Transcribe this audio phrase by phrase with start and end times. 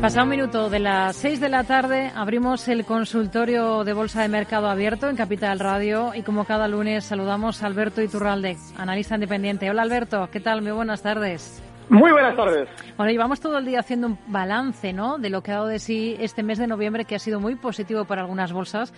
[0.00, 4.28] Pasado un minuto de las 6 de la tarde, abrimos el consultorio de Bolsa de
[4.28, 9.68] Mercado Abierto en Capital Radio y como cada lunes saludamos a Alberto Iturralde, analista independiente.
[9.68, 10.62] Hola Alberto, ¿qué tal?
[10.62, 11.60] Muy buenas tardes.
[11.88, 12.68] Muy buenas tardes.
[12.96, 15.18] Bueno, llevamos todo el día haciendo un balance ¿no?
[15.18, 17.56] de lo que ha dado de sí este mes de noviembre, que ha sido muy
[17.56, 18.94] positivo para algunas bolsas,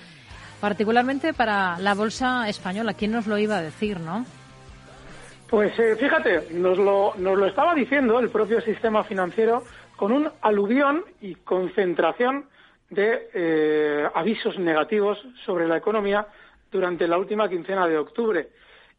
[0.60, 2.92] particularmente para la bolsa española.
[2.92, 4.26] ¿Quién nos lo iba a decir, no?
[5.48, 9.64] Pues eh, fíjate, nos lo, nos lo estaba diciendo el propio sistema financiero
[10.00, 12.46] con un aluvión y concentración
[12.88, 16.26] de eh, avisos negativos sobre la economía
[16.72, 18.48] durante la última quincena de octubre.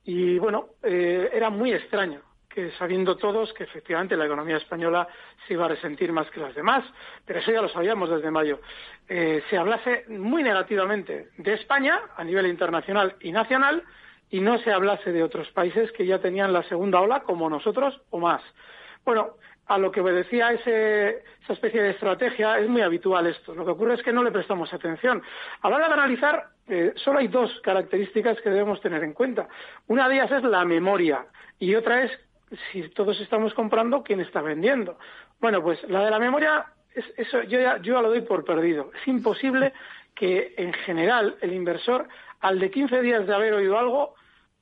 [0.03, 5.07] Y bueno, eh, era muy extraño que sabiendo todos que efectivamente la economía española
[5.47, 6.83] se iba a resentir más que las demás,
[7.25, 8.59] pero eso ya lo sabíamos desde mayo,
[9.09, 13.81] eh, se hablase muy negativamente de España a nivel internacional y nacional
[14.29, 17.99] y no se hablase de otros países que ya tenían la segunda ola como nosotros
[18.11, 18.43] o más.
[19.03, 19.37] Bueno,
[19.71, 23.55] a lo que obedecía ese, esa especie de estrategia es muy habitual esto.
[23.55, 25.23] Lo que ocurre es que no le prestamos atención.
[25.61, 29.47] A la hora de analizar, eh, solo hay dos características que debemos tener en cuenta.
[29.87, 31.25] Una de ellas es la memoria
[31.57, 32.11] y otra es
[32.71, 34.97] si todos estamos comprando, ¿quién está vendiendo?
[35.39, 38.43] Bueno, pues la de la memoria, es, eso yo ya, yo ya lo doy por
[38.43, 38.91] perdido.
[38.99, 39.71] Es imposible
[40.13, 42.09] que, en general, el inversor,
[42.41, 44.15] al de 15 días de haber oído algo,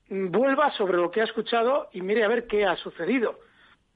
[0.08, 3.40] vuelva sobre lo que ha escuchado y mire a ver qué ha sucedido.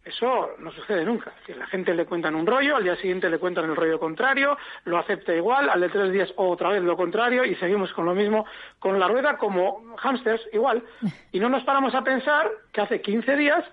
[0.05, 1.31] Eso no sucede nunca.
[1.45, 4.57] Si la gente le cuentan un rollo, al día siguiente le cuentan el rollo contrario,
[4.83, 8.13] lo acepta igual, al de tres días otra vez lo contrario y seguimos con lo
[8.13, 8.45] mismo,
[8.79, 10.83] con la rueda como hámsters igual.
[11.31, 13.63] Y no nos paramos a pensar que hace 15 días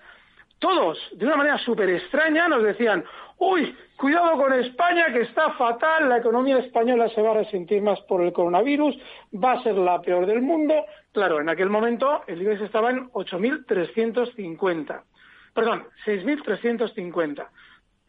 [0.59, 3.03] todos, de una manera súper extraña, nos decían,
[3.39, 7.99] uy, cuidado con España, que está fatal, la economía española se va a resentir más
[8.01, 8.95] por el coronavirus,
[9.33, 10.85] va a ser la peor del mundo.
[11.11, 15.01] Claro, en aquel momento el IBEX estaba en 8.350
[15.53, 17.47] perdón, 6.350.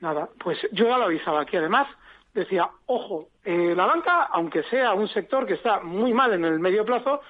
[0.00, 1.56] Nada, pues yo ya lo avisaba aquí.
[1.56, 1.86] Además,
[2.34, 6.58] decía, ojo, eh, la banca, aunque sea un sector que está muy mal en el
[6.58, 7.20] medio plazo,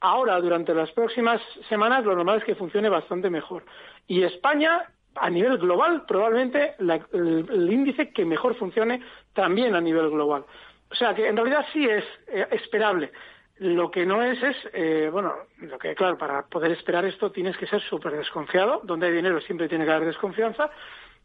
[0.00, 3.64] ahora, durante las próximas semanas, lo normal es que funcione bastante mejor.
[4.06, 10.44] Y España, a nivel global, probablemente el, índice que mejor funcione también a nivel global.
[10.90, 13.12] O sea que en realidad sí es eh, esperable.
[13.58, 17.56] Lo que no es es, eh, bueno, lo que claro, para poder esperar esto tienes
[17.56, 20.70] que ser súper desconfiado, donde hay dinero siempre tiene que haber desconfianza,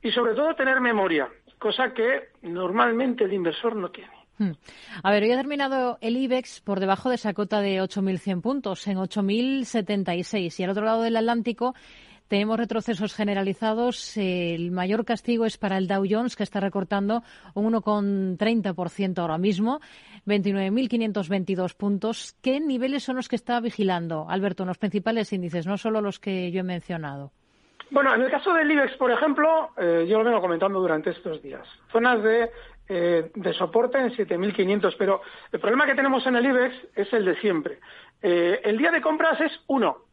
[0.01, 4.11] y sobre todo tener memoria, cosa que normalmente el inversor no tiene.
[4.37, 4.51] Hmm.
[5.01, 8.85] A ver, hoy ha terminado el IBEX por debajo de esa cota de 8.100 puntos,
[8.87, 10.59] en 8.076.
[10.59, 11.73] Y al otro lado del Atlántico
[12.27, 14.15] tenemos retrocesos generalizados.
[14.15, 17.23] El mayor castigo es para el Dow Jones, que está recortando
[17.55, 19.79] un 1,30% ahora mismo,
[20.27, 22.35] 29.522 puntos.
[22.41, 26.51] ¿Qué niveles son los que está vigilando, Alberto, los principales índices, no solo los que
[26.51, 27.31] yo he mencionado?
[27.89, 31.41] Bueno, en el caso del IBEX, por ejemplo, eh, yo lo vengo comentando durante estos
[31.41, 31.65] días.
[31.91, 32.51] Zonas de,
[32.89, 37.23] eh, de soporte en 7.500, pero el problema que tenemos en el IBEX es el
[37.23, 37.79] de siempre.
[38.21, 40.07] Eh, el día de compras es uno,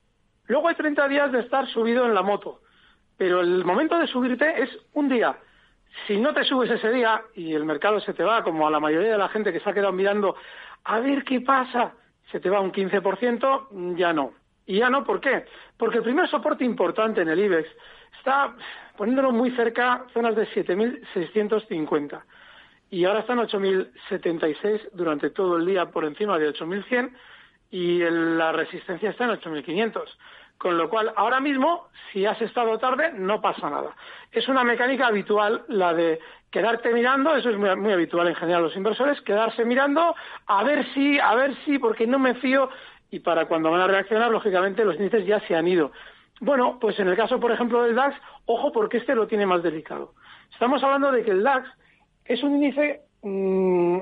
[0.46, 2.60] Luego hay 30 días de estar subido en la moto,
[3.16, 5.36] pero el momento de subirte es un día.
[6.06, 8.80] Si no te subes ese día y el mercado se te va, como a la
[8.80, 10.36] mayoría de la gente que se ha quedado mirando,
[10.84, 11.94] a ver qué pasa,
[12.30, 14.32] se te va un 15%, ya no.
[14.66, 15.44] Y ya no, ¿por qué?
[15.76, 17.68] Porque el primer soporte importante en el IBEX
[18.18, 18.54] está
[18.96, 22.22] poniéndolo muy cerca, zonas de 7.650.
[22.90, 27.12] Y ahora están 8.076 durante todo el día por encima de 8.100
[27.70, 30.04] y la resistencia está en 8.500.
[30.58, 33.94] Con lo cual, ahora mismo, si has estado tarde, no pasa nada.
[34.30, 36.20] Es una mecánica habitual la de
[36.50, 40.14] quedarte mirando, eso es muy, habitual en general los inversores, quedarse mirando
[40.46, 42.70] a ver si, a ver si, porque no me fío,
[43.10, 45.90] y para cuando van a reaccionar, lógicamente, los índices ya se han ido.
[46.40, 48.16] Bueno, pues en el caso, por ejemplo, del DAX,
[48.46, 50.14] ojo porque este lo tiene más delicado.
[50.52, 51.68] Estamos hablando de que el DAX
[52.24, 54.00] es un índice, mmm,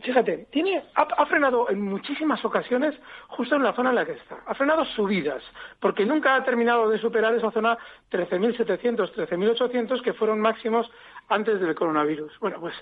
[0.00, 2.94] fíjate, tiene, ha, frenado en muchísimas ocasiones
[3.28, 4.38] justo en la zona en la que está.
[4.46, 5.42] Ha frenado subidas,
[5.80, 7.76] porque nunca ha terminado de superar esa zona
[8.10, 10.90] 13.700, 13.800 que fueron máximos
[11.28, 12.38] antes del coronavirus.
[12.40, 12.74] Bueno, pues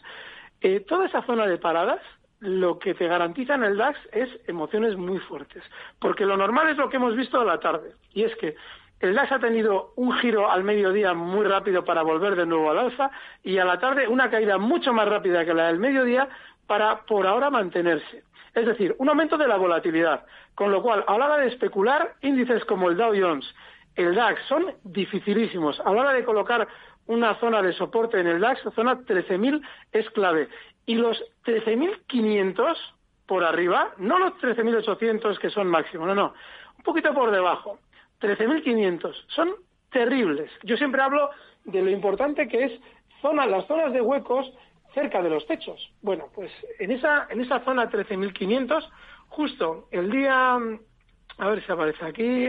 [0.61, 2.01] eh, toda esa zona de paradas
[2.41, 5.63] lo que te garantiza en el DAX es emociones muy fuertes,
[5.99, 8.55] porque lo normal es lo que hemos visto a la tarde, y es que
[9.01, 12.79] el DAX ha tenido un giro al mediodía muy rápido para volver de nuevo al
[12.79, 13.11] alza
[13.43, 16.29] y a la tarde una caída mucho más rápida que la del mediodía
[16.67, 18.25] para por ahora mantenerse.
[18.55, 20.25] Es decir, un aumento de la volatilidad,
[20.55, 23.47] con lo cual a la hora de especular índices como el Dow Jones,
[23.97, 25.81] el DAX son dificilísimos.
[25.81, 26.67] A la hora de colocar
[27.07, 30.49] una zona de soporte en el DAX, zona 13.000 es clave.
[30.87, 32.77] Y los 13.500
[33.27, 36.33] por arriba, no los 13.800 que son máximo, no, no,
[36.77, 37.79] un poquito por debajo.
[38.21, 39.51] 13.500 son
[39.91, 40.51] terribles.
[40.63, 41.31] Yo siempre hablo
[41.65, 42.73] de lo importante que es
[43.21, 44.51] zona, las zonas de huecos
[44.97, 45.93] cerca de los techos.
[46.01, 48.89] Bueno, pues en esa, en esa zona 13.500,
[49.29, 52.47] justo el día, a ver si aparece aquí,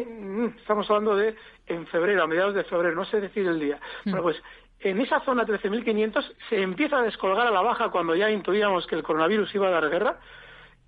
[0.58, 1.36] estamos hablando de
[1.68, 3.76] en febrero, a mediados de febrero, no sé decir el día.
[4.06, 4.12] Mm.
[4.12, 4.42] Bueno, pues
[4.80, 8.96] en esa zona 13.500 se empieza a descolgar a la baja cuando ya intuíamos que
[8.96, 10.18] el coronavirus iba a dar guerra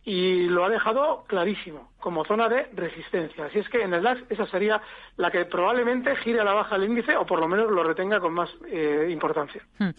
[0.06, 3.46] y lo ha dejado clarísimo como zona de resistencia.
[3.46, 4.82] Así es que en el DAX esa sería
[5.18, 8.22] la que probablemente gire a la baja el índice o por lo menos lo retenga
[8.22, 9.62] con más eh, importancia.
[9.78, 9.90] Hmm.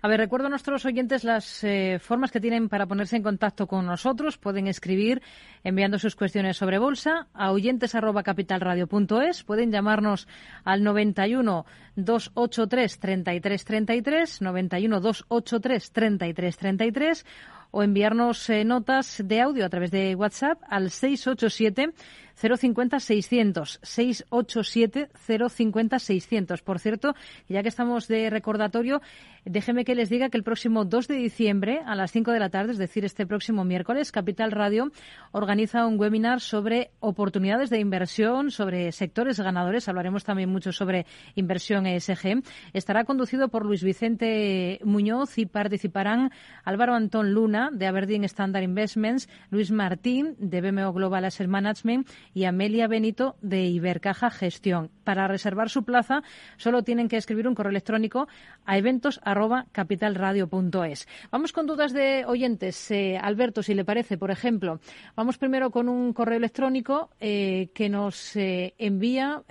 [0.00, 3.66] A ver, recuerdo a nuestros oyentes las eh, formas que tienen para ponerse en contacto
[3.66, 4.38] con nosotros.
[4.38, 5.20] Pueden escribir
[5.62, 9.44] enviando sus cuestiones sobre bolsa a oyentes@capitalradio.es.
[9.44, 10.26] Pueden llamarnos
[10.64, 11.66] al 91
[11.96, 17.26] 283 3333, 91 283 3333
[17.70, 21.92] o enviarnos eh, notas de audio a través de WhatsApp al 687
[22.34, 25.10] 050 600 687
[25.48, 26.62] 050 600.
[26.62, 27.14] Por cierto,
[27.48, 29.00] ya que estamos de recordatorio,
[29.44, 32.50] déjeme que les diga que el próximo 2 de diciembre a las 5 de la
[32.50, 34.90] tarde, es decir, este próximo miércoles, Capital Radio
[35.32, 39.88] organiza un webinar sobre oportunidades de inversión, sobre sectores ganadores.
[39.88, 42.42] Hablaremos también mucho sobre inversión ESG.
[42.72, 46.30] Estará conducido por Luis Vicente Muñoz y participarán
[46.64, 52.44] Álvaro Antón Luna de Aberdeen Standard Investments, Luis Martín de BMO Global Asset Management y
[52.44, 54.90] Amelia Benito de Ibercaja Gestión.
[55.04, 56.22] Para reservar su plaza
[56.56, 58.28] solo tienen que escribir un correo electrónico
[58.64, 61.08] a eventos@capitalradio.es.
[61.30, 62.90] Vamos con dudas de oyentes.
[62.90, 64.80] Eh, Alberto, si le parece, por ejemplo,
[65.16, 69.42] vamos primero con un correo electrónico eh, que nos eh, envía.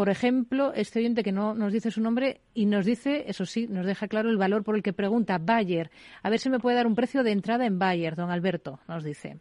[0.00, 3.66] Por ejemplo, este oyente que no nos dice su nombre y nos dice, eso sí,
[3.68, 5.90] nos deja claro el valor por el que pregunta Bayer.
[6.22, 9.04] A ver si me puede dar un precio de entrada en Bayer, don Alberto, nos
[9.04, 9.40] dice.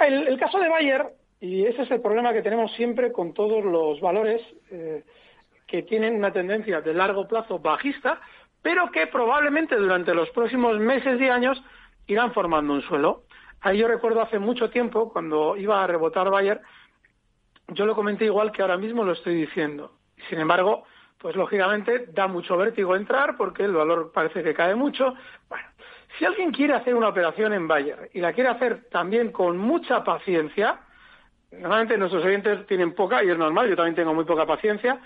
[0.00, 1.06] El, caso de Bayer,
[1.40, 4.40] y ese es el problema que tenemos siempre con todos los valores
[4.70, 5.04] eh,
[5.66, 8.20] que tienen una tendencia de largo plazo bajista,
[8.60, 11.62] pero que probablemente durante los próximos meses y años
[12.06, 13.24] irán formando un suelo.
[13.60, 16.60] Ahí yo recuerdo hace mucho tiempo, cuando iba a rebotar Bayer,
[17.68, 19.92] yo lo comenté igual que ahora mismo lo estoy diciendo.
[20.28, 20.84] Sin embargo,
[21.18, 25.14] pues lógicamente da mucho vértigo entrar porque el valor parece que cae mucho.
[25.48, 25.66] Bueno,
[26.18, 30.04] si alguien quiere hacer una operación en Bayer y la quiere hacer también con mucha
[30.04, 30.80] paciencia,
[31.50, 35.00] normalmente nuestros oyentes tienen poca y es normal, yo también tengo muy poca paciencia,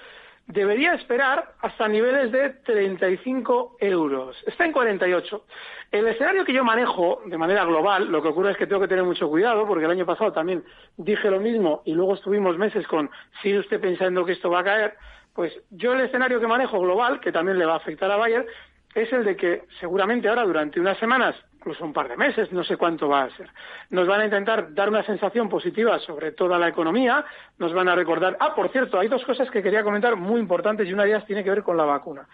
[0.47, 4.37] debería esperar hasta niveles de 35 euros.
[4.47, 5.45] Está en 48.
[5.91, 8.89] El escenario que yo manejo de manera global, lo que ocurre es que tengo que
[8.89, 10.65] tener mucho cuidado, porque el año pasado también
[10.97, 13.11] dije lo mismo y luego estuvimos meses con,
[13.43, 14.95] sigue usted pensando que esto va a caer,
[15.35, 18.47] pues yo el escenario que manejo global, que también le va a afectar a Bayer,
[18.95, 22.65] es el de que seguramente ahora durante unas semanas, incluso un par de meses, no
[22.65, 23.51] sé cuánto va a ser,
[23.91, 27.25] nos van a intentar dar una sensación positiva sobre toda la economía,
[27.59, 28.37] nos van a recordar.
[28.41, 31.27] Ah, por cierto, hay dos cosas que quería comentar muy importantes y una de ellas
[31.27, 32.27] tiene que ver con la vacuna.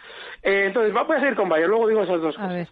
[0.42, 2.68] Eh, entonces, voy a seguir con Bayer, luego digo esas dos cosas.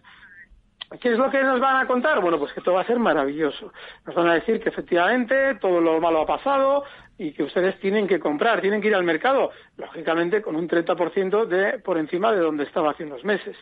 [0.99, 2.19] ¿Qué es lo que nos van a contar?
[2.19, 3.71] Bueno, pues que todo va a ser maravilloso.
[4.05, 6.83] Nos van a decir que efectivamente todo lo malo ha pasado
[7.17, 11.45] y que ustedes tienen que comprar, tienen que ir al mercado, lógicamente con un 30%
[11.45, 13.55] de, por encima de donde estaba hace unos meses.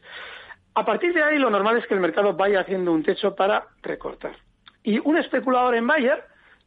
[0.74, 3.68] A partir de ahí lo normal es que el mercado vaya haciendo un techo para
[3.84, 4.36] recortar.
[4.82, 6.24] Y un especulador en Bayer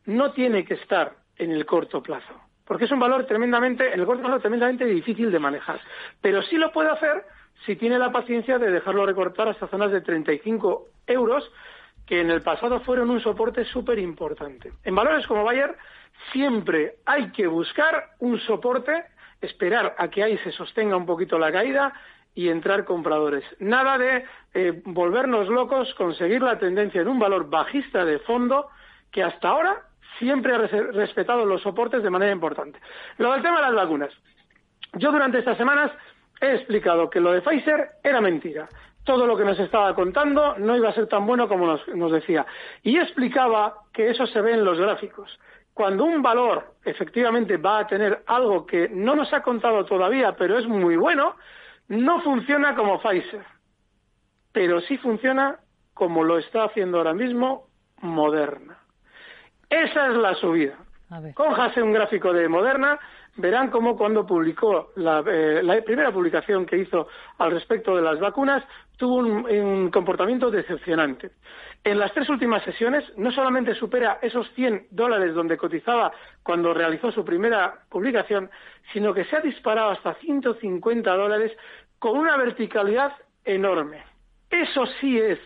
[0.07, 4.07] no tiene que estar en el corto plazo, porque es un valor tremendamente, en el
[4.07, 5.81] corto plazo tremendamente difícil de manejar.
[6.21, 7.25] Pero sí lo puede hacer
[7.65, 11.51] si tiene la paciencia de dejarlo recortar hasta zonas de 35 euros,
[12.07, 14.73] que en el pasado fueron un soporte súper importante.
[14.85, 15.77] En valores como Bayer
[16.33, 19.05] siempre hay que buscar un soporte,
[19.41, 21.93] esperar a que ahí se sostenga un poquito la caída
[22.35, 23.45] y entrar compradores.
[23.59, 28.69] Nada de eh, volvernos locos, conseguir la tendencia en un valor bajista de fondo
[29.11, 29.83] que hasta ahora
[30.19, 32.81] siempre ha respetado los soportes de manera importante.
[33.19, 34.13] Lo del tema de las vacunas.
[34.95, 35.91] Yo durante estas semanas
[36.43, 38.69] he explicado que lo de Pfizer era mentira.
[39.05, 42.45] Todo lo que nos estaba contando no iba a ser tan bueno como nos, decía.
[42.83, 45.39] Y explicaba que eso se ve en los gráficos.
[45.73, 50.59] Cuando un valor efectivamente va a tener algo que no nos ha contado todavía, pero
[50.59, 51.37] es muy bueno,
[51.89, 53.45] no funciona como Pfizer.
[54.53, 55.61] Pero sí funciona
[55.95, 57.69] como lo está haciendo ahora mismo
[58.01, 58.79] Moderna.
[59.71, 60.77] Esa es la subida.
[61.35, 62.99] Cójase un gráfico de Moderna,
[63.37, 67.07] verán cómo cuando publicó la, eh, primera publicación que hizo
[67.39, 68.65] al respecto de las vacunas
[68.97, 71.33] tuvo un, comportamiento decepcionante.
[71.85, 77.11] En las tres últimas sesiones no solamente supera esos 100 dólares donde cotizaba cuando realizó
[77.11, 78.51] su primera publicación,
[78.93, 81.53] sino que se ha disparado hasta 150 dólares
[81.99, 83.13] con una verticalidad
[83.45, 84.05] enorme.
[84.49, 85.39] Eso sí es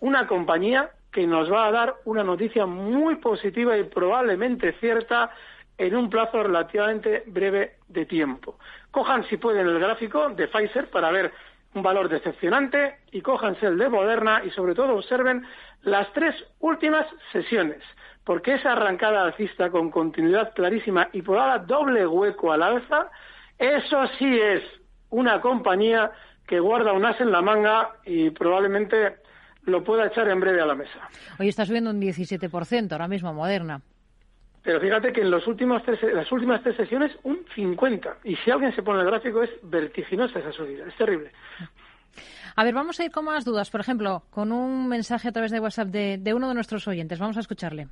[0.00, 5.30] una compañía que nos va a dar una noticia muy positiva y probablemente cierta
[5.76, 8.58] en un plazo relativamente breve de tiempo.
[8.90, 11.32] Cojan, si pueden, el gráfico de Pfizer para ver
[11.74, 15.46] un valor decepcionante y cójanse el de Moderna y sobre todo observen
[15.82, 17.82] las tres últimas sesiones,
[18.24, 23.10] porque esa arrancada alcista con continuidad clarísima y por ahora doble hueco al alza,
[23.58, 24.62] eso sí es
[25.10, 26.12] una compañía
[26.46, 29.21] que guarda un as en la manga y probablemente
[29.64, 31.08] lo pueda echar en breve a la mesa.
[31.38, 33.80] Hoy está subiendo un 17%, ahora mismo Moderna.
[34.62, 35.82] Pero fíjate que en los últimos
[36.14, 38.18] las últimas tres sesiones un 50.
[38.24, 41.32] Y si alguien se pone el gráfico es vertiginosa esa subida, es terrible.
[42.54, 43.70] A ver, vamos a ir con más dudas.
[43.70, 47.18] Por ejemplo, con un mensaje a través de WhatsApp de, uno de nuestros oyentes.
[47.18, 47.88] Vamos a escucharle.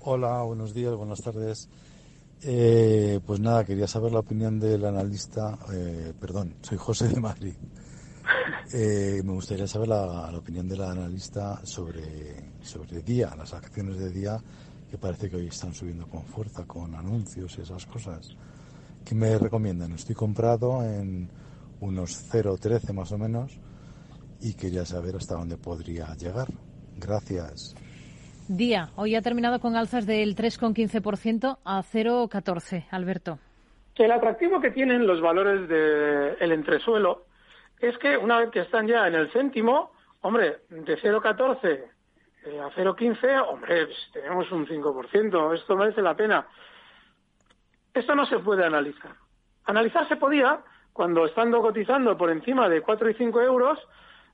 [0.00, 1.70] Hola, buenos días, buenas tardes.
[2.42, 5.58] Eh, pues nada, quería saber la opinión del analista.
[5.72, 7.54] Eh, perdón, soy José de Madrid.
[8.72, 14.38] Eh, me gustaría saber la, opinión del analista sobre, sobre día, las acciones de día
[14.90, 18.36] que parece que hoy están subiendo con fuerza, con anuncios y esas cosas.
[19.04, 19.92] ¿Qué me recomiendan?
[19.92, 21.28] Estoy comprado en
[21.80, 23.58] unos 0,13 más o menos
[24.40, 26.48] y quería saber hasta dónde podría llegar.
[26.96, 27.74] Gracias.
[28.48, 32.86] Día, hoy ha terminado con alzas del 3,15% a 0,14.
[32.90, 33.38] Alberto.
[33.94, 37.26] El atractivo que tienen los valores del entresuelo
[37.80, 39.92] es que una vez que están ya en el céntimo,
[40.22, 41.90] hombre, de 0,14
[42.44, 46.46] eh, a 0,15, hombre, pues, tenemos un 5%, esto merece la pena.
[47.94, 49.14] Esto no se puede analizar.
[49.64, 50.60] Analizar se podía
[50.92, 53.78] cuando estando cotizando por encima de 4 y 5 euros,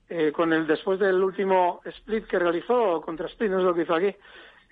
[0.09, 3.83] eh, con el después del último split que realizó contra split, no es lo que
[3.83, 4.15] hizo aquí,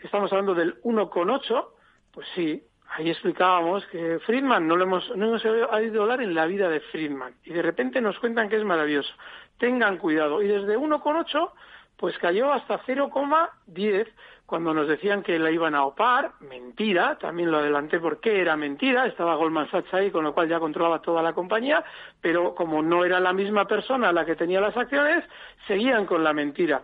[0.03, 1.68] estamos hablando del 1,8,
[2.12, 2.63] pues sí,
[2.95, 6.79] ahí explicábamos que Friedman no, lo hemos, no hemos oído hablar en la vida de
[6.79, 9.13] Friedman y de repente nos cuentan que es maravilloso.
[9.57, 10.41] Tengan cuidado.
[10.41, 11.51] Y desde 1,8
[11.97, 14.07] pues cayó hasta 0,10
[14.45, 19.05] cuando nos decían que la iban a opar, mentira, también lo adelanté porque era mentira,
[19.05, 21.83] estaba Goldman Sachs ahí, con lo cual ya controlaba toda la compañía,
[22.19, 25.23] pero como no era la misma persona la que tenía las acciones,
[25.65, 26.83] seguían con la mentira.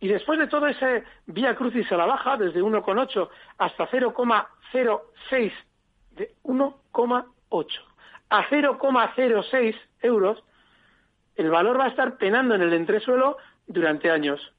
[0.00, 3.28] Y después de todo ese vía crucis a la baja, desde 1,8
[3.58, 5.52] hasta 0,06,
[6.12, 7.80] de 1,8
[8.30, 10.44] a 0,06 euros,
[11.36, 14.52] el valor va a estar penando en el entresuelo durante años.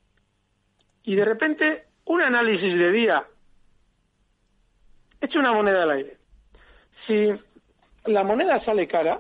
[1.03, 3.25] Y de repente, un análisis de día,
[5.21, 6.17] echa una moneda al aire.
[7.05, 7.29] Si
[8.05, 9.19] la moneda sale cara,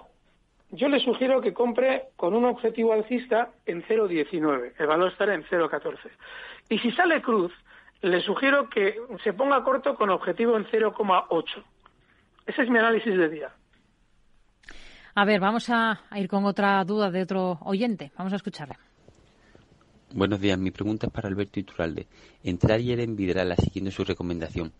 [0.71, 4.73] yo le sugiero que compre con un objetivo alcista en 0,19.
[4.77, 5.97] El valor estará en 0,14.
[6.69, 7.51] Y si sale cruz,
[8.01, 11.63] le sugiero que se ponga corto con objetivo en 0,8.
[12.45, 13.49] Ese es mi análisis de día.
[15.15, 18.11] A ver, vamos a ir con otra duda de otro oyente.
[18.17, 18.75] Vamos a escucharle.
[20.13, 22.07] Buenos días, mi pregunta es para Alberto Iturralde.
[22.43, 24.71] Entré ayer en Vidrala siguiendo su recomendación.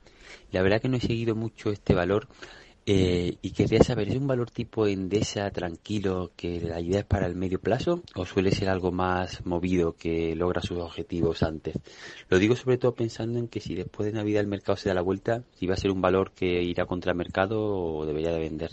[0.52, 2.28] La verdad que no he seguido mucho este valor
[2.92, 7.28] eh, y quería saber, ¿es un valor tipo Endesa tranquilo que la idea es para
[7.28, 11.76] el medio plazo o suele ser algo más movido que logra sus objetivos antes?
[12.30, 14.96] Lo digo sobre todo pensando en que si después de Navidad el mercado se da
[14.96, 18.32] la vuelta, si va a ser un valor que irá contra el mercado o debería
[18.32, 18.72] de vender.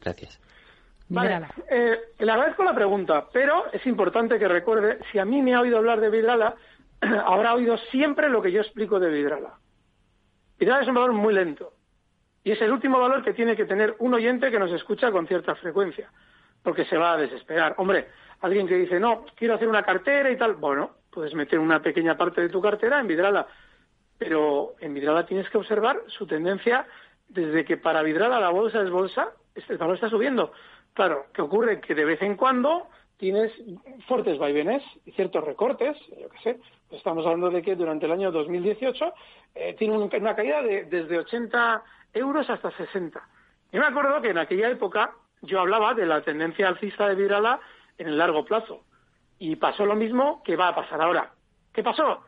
[0.00, 0.40] Gracias.
[1.08, 5.54] Vale, eh, le agradezco la pregunta, pero es importante que recuerde, si a mí me
[5.54, 6.54] ha oído hablar de Vidrala,
[7.00, 9.54] habrá oído siempre lo que yo explico de Vidrala.
[10.56, 11.75] Vidrala es un valor muy lento
[12.46, 15.26] y es el último valor que tiene que tener un oyente que nos escucha con
[15.26, 16.08] cierta frecuencia,
[16.62, 17.74] porque se va a desesperar.
[17.78, 18.06] Hombre,
[18.40, 22.16] alguien que dice, no, quiero hacer una cartera y tal, bueno, puedes meter una pequeña
[22.16, 23.48] parte de tu cartera en Vidrala,
[24.16, 26.86] pero en Vidrala tienes que observar su tendencia
[27.28, 29.32] desde que para Vidrala la bolsa es bolsa,
[29.68, 30.52] el valor está subiendo.
[30.94, 31.80] Claro, ¿qué ocurre?
[31.80, 32.86] Que de vez en cuando
[33.16, 33.50] tienes
[34.06, 36.60] fuertes vaivenes y ciertos recortes, yo qué sé,
[36.92, 39.12] estamos hablando de que durante el año 2018
[39.56, 41.82] eh, tiene una caída de desde 80
[42.12, 43.20] euros hasta 60.
[43.72, 47.60] Yo me acuerdo que en aquella época yo hablaba de la tendencia alcista de Vidrala
[47.98, 48.84] en el largo plazo.
[49.38, 51.32] Y pasó lo mismo que va a pasar ahora.
[51.72, 52.24] ¿Qué pasó?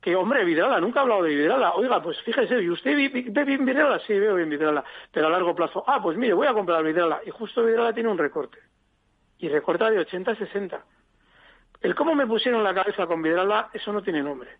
[0.00, 1.72] Que, hombre, Vidrala, nunca he hablado de Vidrala.
[1.74, 2.96] Oiga, pues fíjese, ¿y usted
[3.30, 3.98] ve bien Vidrala?
[4.00, 5.84] Sí, veo bien Vidrala, pero a largo plazo.
[5.86, 7.20] Ah, pues mire, voy a comprar Vidrala.
[7.26, 8.58] Y justo Vidrala tiene un recorte.
[9.38, 10.84] Y recorta de 80 a 60.
[11.80, 14.50] El cómo me pusieron la cabeza con Vidrala, eso no tiene nombre.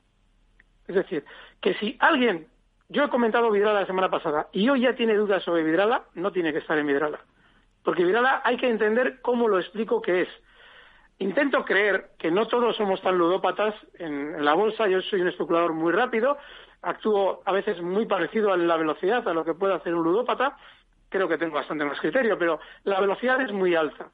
[0.89, 1.25] Es decir,
[1.61, 2.49] que si alguien,
[2.93, 6.31] yo he comentado Vidrala la semana pasada, y hoy ya tiene dudas sobre Vidrala, no
[6.31, 7.21] tiene que estar en Vidrala.
[7.83, 10.29] Porque Vidrala hay que entender cómo lo explico que es.
[11.19, 14.89] Intento creer que no todos somos tan ludópatas en, la bolsa.
[14.89, 16.37] Yo soy un especulador muy rápido,
[16.83, 20.59] actúo a veces muy parecido a la velocidad a lo que puede hacer un ludópata.
[21.09, 24.09] Creo que tengo bastante más criterio, pero la velocidad es muy alta.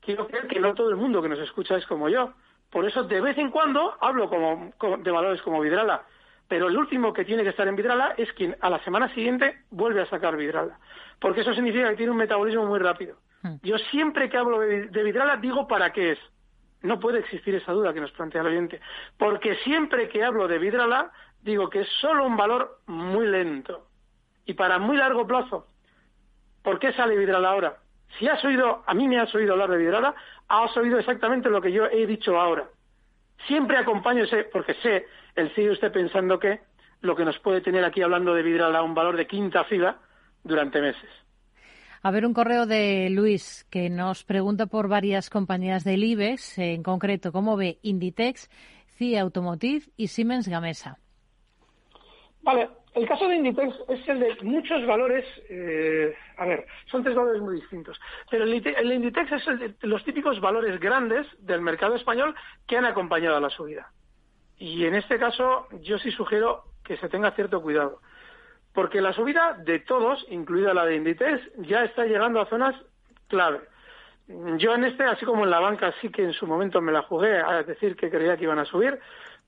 [0.00, 2.32] Quiero creer que no todo el mundo que nos escucha es como yo.
[2.70, 6.02] Por eso, de vez en cuando, hablo como, de valores como Vidrala.
[6.48, 9.62] Pero el último que tiene que estar en Vidrala es quien a la semana siguiente
[9.70, 10.78] vuelve a sacar Vidrala
[11.20, 13.16] porque eso significa que tiene un metabolismo muy rápido.
[13.42, 13.56] Hmm.
[13.62, 16.18] Yo siempre que hablo de, Vidrala digo para qué es.
[16.82, 18.80] No puede existir esa duda que nos plantea el oyente,
[19.16, 21.10] porque siempre que hablo de Vidrala
[21.42, 23.88] digo que es solo un valor muy lento
[24.44, 25.66] y para muy largo plazo.
[26.62, 27.76] ¿Por qué sale Vidrala ahora?
[28.18, 30.14] Si has oído, a mí me has oído hablar de Vidrala,
[30.48, 32.68] has oído exactamente lo que yo he dicho ahora.
[33.46, 36.60] Siempre acompaño ese, porque sé, el sigue usted pensando que
[37.02, 39.98] lo que nos puede tener aquí hablando de Vidrala un valor de quinta fila,
[40.46, 41.10] durante meses.
[42.02, 46.82] A ver, un correo de Luis que nos pregunta por varias compañías del IBEX, en
[46.82, 48.48] concreto, ¿cómo ve Inditex,
[48.96, 50.98] CIE Automotive y Siemens Gamesa?
[52.42, 57.14] Vale, el caso de Inditex es el de muchos valores, eh, a ver, son tres
[57.14, 58.00] valores muy distintos,
[58.30, 62.34] pero el, Inditex es el de los típicos valores grandes del mercado español
[62.66, 63.92] que han acompañado a la subida.
[64.56, 68.00] Y en este caso yo sí sugiero que se tenga cierto cuidado
[68.72, 72.74] porque la subida de todos, incluida la de Inditex, ya está llegando a zonas
[73.26, 73.60] clave.
[74.58, 77.02] Yo en este, así como en la banca, sí que en su momento me la
[77.02, 78.98] jugué a decir que creía que iban a subir,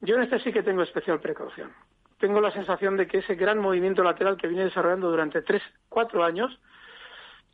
[0.01, 1.71] yo en este sí que tengo especial precaución.
[2.19, 6.25] Tengo la sensación de que ese gran movimiento lateral que viene desarrollando durante tres, cuatro
[6.25, 6.59] años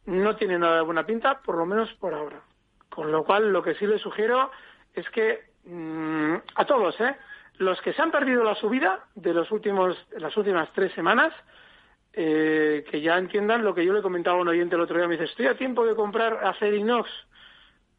[0.07, 2.41] no tiene nada de buena pinta, por lo menos por ahora.
[2.89, 4.51] Con lo cual, lo que sí les sugiero
[4.95, 7.17] es que mm, a todos, ¿eh?
[7.59, 11.33] los que se han perdido la subida de los últimos, las últimas tres semanas,
[12.13, 15.09] eh, que ya entiendan lo que yo le comentaba a un oyente el otro día.
[15.09, 17.11] Me dice, estoy a tiempo de comprar acero inox.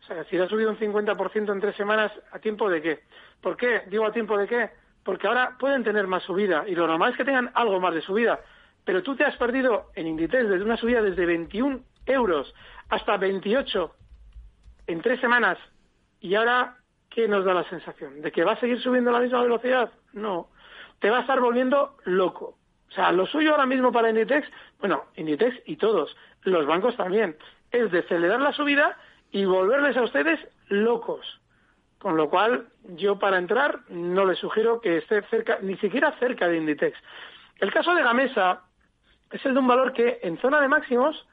[0.01, 2.99] O sea, si ha subido un 50% en tres semanas, ¿a tiempo de qué?
[3.41, 3.84] ¿Por qué?
[3.88, 4.69] Digo, ¿a tiempo de qué?
[5.05, 8.01] Porque ahora pueden tener más subida y lo normal es que tengan algo más de
[8.01, 8.41] subida.
[8.83, 12.53] Pero tú te has perdido en Inditex desde una subida desde 21 euros
[12.89, 13.95] hasta 28
[14.87, 15.57] en tres semanas
[16.19, 16.77] y ahora,
[17.09, 18.21] ¿qué nos da la sensación?
[18.21, 19.91] ¿De que va a seguir subiendo a la misma velocidad?
[20.13, 20.49] No.
[20.99, 22.57] Te va a estar volviendo loco.
[22.89, 24.47] O sea, lo suyo ahora mismo para Inditex,
[24.79, 27.37] bueno, Inditex y todos, los bancos también,
[27.71, 28.97] es decelerar la subida
[29.31, 30.39] y volverles a ustedes
[30.69, 31.41] locos.
[32.05, 36.47] Con lo cual, yo para entrar no les sugiero que esté cerca, ni siquiera cerca
[36.47, 36.95] de Inditex.
[37.59, 38.61] El caso de Gamesa
[39.31, 41.27] es el de un valor que en zona de máximos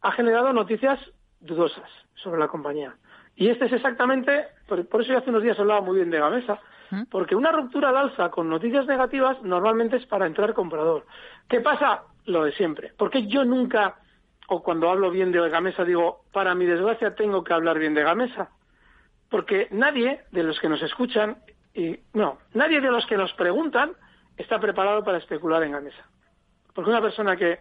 [0.00, 0.98] ha generado noticias
[1.38, 2.96] dudosas sobre la compañía.
[3.36, 6.58] Y este es exactamente, por, eso yo hace unos días hablaba muy bien de Gamesa,
[7.08, 11.06] porque una ruptura al alza con noticias negativas normalmente es para entrar comprador.
[11.48, 12.02] ¿Qué pasa?
[12.24, 12.92] Lo de siempre.
[12.98, 14.00] Porque yo nunca,
[14.48, 18.02] o cuando hablo bien de Gamesa, digo, para mi desgracia tengo que hablar bien de
[18.02, 18.50] Gamesa.
[19.30, 21.38] Porque nadie de los que nos escuchan,
[21.74, 23.92] y no, nadie de los que nos preguntan
[24.36, 26.04] está preparado para especular en Gamesa.
[26.74, 27.58] Porque una persona que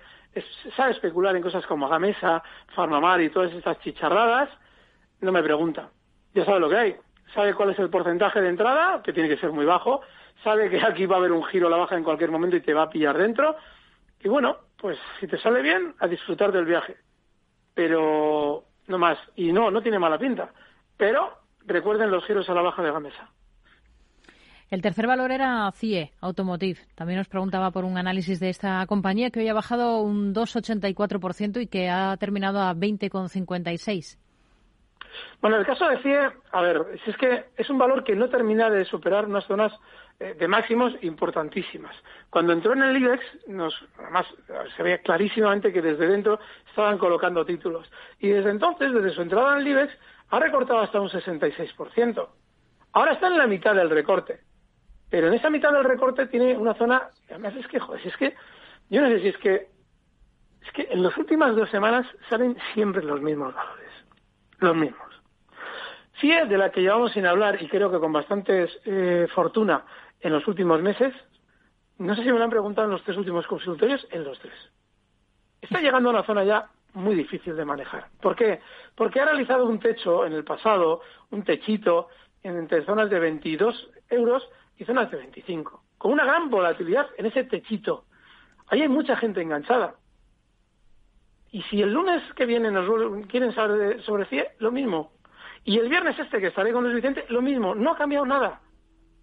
[0.76, 2.44] sabe especular en cosas como Gamesa,
[2.76, 4.50] Farmamar y todas estas chicharradas,
[5.22, 5.90] no me pregunta.
[6.34, 6.96] Ya sabe lo que hay
[7.36, 10.02] sabe cuál es el porcentaje de entrada, que tiene que ser muy bajo,
[10.44, 12.62] sabe que aquí va a haber un giro a la baja en cualquier momento y
[12.62, 13.56] te va a pillar dentro.
[14.22, 16.98] Y bueno, pues si te sale bien, a disfrutar del viaje.
[17.74, 19.20] Pero no más.
[19.36, 20.50] Y no, no tiene mala pinta.
[20.98, 23.30] Pero recuerden los giros a la baja de la mesa.
[24.72, 26.80] El tercer valor era CIE, Automotive.
[26.96, 31.62] También nos preguntaba por un análisis de esta compañía que hoy ha bajado un 2,84%
[31.62, 34.18] y que ha terminado a 20,56%.
[35.40, 38.28] Bueno, el caso de CIE, a ver, si es que es un valor que no
[38.28, 39.72] termina de superar unas zonas
[40.20, 41.96] eh, de máximos importantísimas.
[42.30, 44.26] Cuando entró en el IBEX, nos, además
[44.76, 47.90] se veía clarísimamente que desde dentro estaban colocando títulos.
[48.20, 49.94] Y desde entonces, desde su entrada en el IBEX,
[50.30, 52.28] ha recortado hasta un 66%.
[52.94, 54.42] Ahora está en la mitad del recorte.
[55.10, 58.36] Pero en esa mitad del recorte tiene una zona, además es que, joder, es que,
[58.90, 59.68] yo no sé si es que,
[60.62, 63.90] es que en las últimas dos semanas salen siempre los mismos valores,
[64.60, 65.06] los mismos.
[66.20, 69.84] CIE, de la que llevamos sin hablar y creo que con bastante eh, fortuna
[70.22, 71.14] en los últimos meses,
[71.98, 74.54] no sé si me lo han preguntado en los tres últimos consultorios, en los tres.
[75.62, 78.08] Está llegando a una zona ya muy difícil de manejar.
[78.22, 78.62] ¿Por qué?
[78.96, 82.08] Porque ha realizado un techo en el pasado, un techito,
[82.44, 87.44] entre zonas de 22 euros y zonas de 25, con una gran volatilidad en ese
[87.44, 88.06] techito.
[88.68, 89.96] Ahí hay mucha gente enganchada.
[91.52, 95.12] Y si el lunes que viene nos quieren saber sobre CIE, lo mismo.
[95.64, 97.74] Y el viernes este que estaré con Luis Vicente, lo mismo.
[97.74, 98.62] No ha cambiado nada.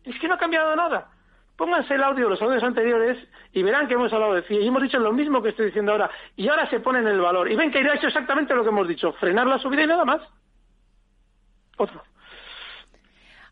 [0.03, 1.12] Es que no ha cambiado nada.
[1.57, 3.19] Pónganse el audio, los audios anteriores,
[3.53, 4.62] y verán que hemos hablado de CIE.
[4.62, 6.11] Y hemos dicho lo mismo que estoy diciendo ahora.
[6.37, 7.51] Y ahora se ponen el valor.
[7.51, 9.12] Y ven que irá hecho exactamente lo que hemos dicho.
[9.15, 10.23] Frenar la subida y nada más.
[11.77, 12.03] Otro.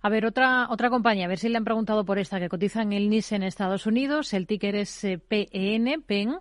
[0.03, 2.81] A ver, otra, otra compañía, a ver si le han preguntado por esta, que cotiza
[2.81, 4.33] en el NIS en Estados Unidos.
[4.33, 6.39] El ticker es eh, PEN, PEN,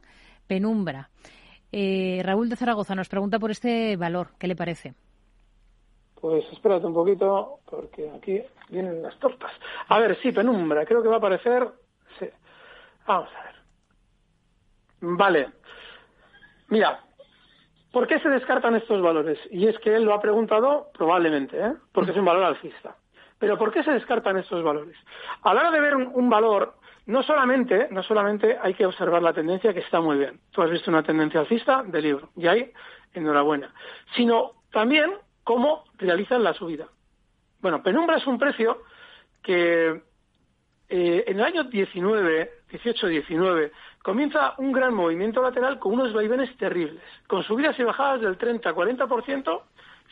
[0.47, 1.09] Penumbra.
[1.71, 4.29] Eh, Raúl de Zaragoza nos pregunta por este valor.
[4.39, 4.93] ¿Qué le parece?
[6.21, 9.51] Pues espérate un poquito, porque aquí vienen las tortas.
[9.87, 11.67] A ver, sí, penumbra, creo que va a aparecer.
[12.17, 12.29] Sí.
[13.07, 13.55] Vamos a ver.
[15.01, 15.49] Vale.
[16.67, 16.99] Mira,
[17.91, 19.39] ¿por qué se descartan estos valores?
[19.49, 21.73] Y es que él lo ha preguntado probablemente, ¿eh?
[21.93, 22.95] porque es un valor alcista.
[23.39, 24.97] Pero ¿por qué se descartan estos valores?
[25.43, 29.33] A la hora de ver un, valor, no solamente, no solamente hay que observar la
[29.33, 30.41] tendencia, que está muy bien.
[30.51, 32.73] Tú has visto una tendencia alcista de libro, y ahí,
[33.13, 33.73] enhorabuena.
[34.13, 35.11] Sino también
[35.49, 36.85] cómo realizan la subida.
[37.59, 38.83] Bueno, penumbra es un precio
[39.41, 39.99] que
[40.87, 43.71] eh, en el año 19, 18-19,
[44.03, 49.61] comienza un gran movimiento lateral con unos vaivenes terribles, con subidas y bajadas del 30-40%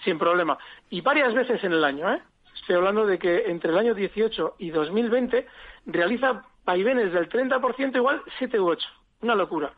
[0.04, 0.58] sin problema.
[0.90, 2.20] Y varias veces en el año, ¿eh?
[2.56, 5.46] Estoy hablando de que entre el año 18 y 2020
[5.86, 8.90] realiza vaivenes del 30% igual 7 u 8.
[9.22, 9.72] Una locura.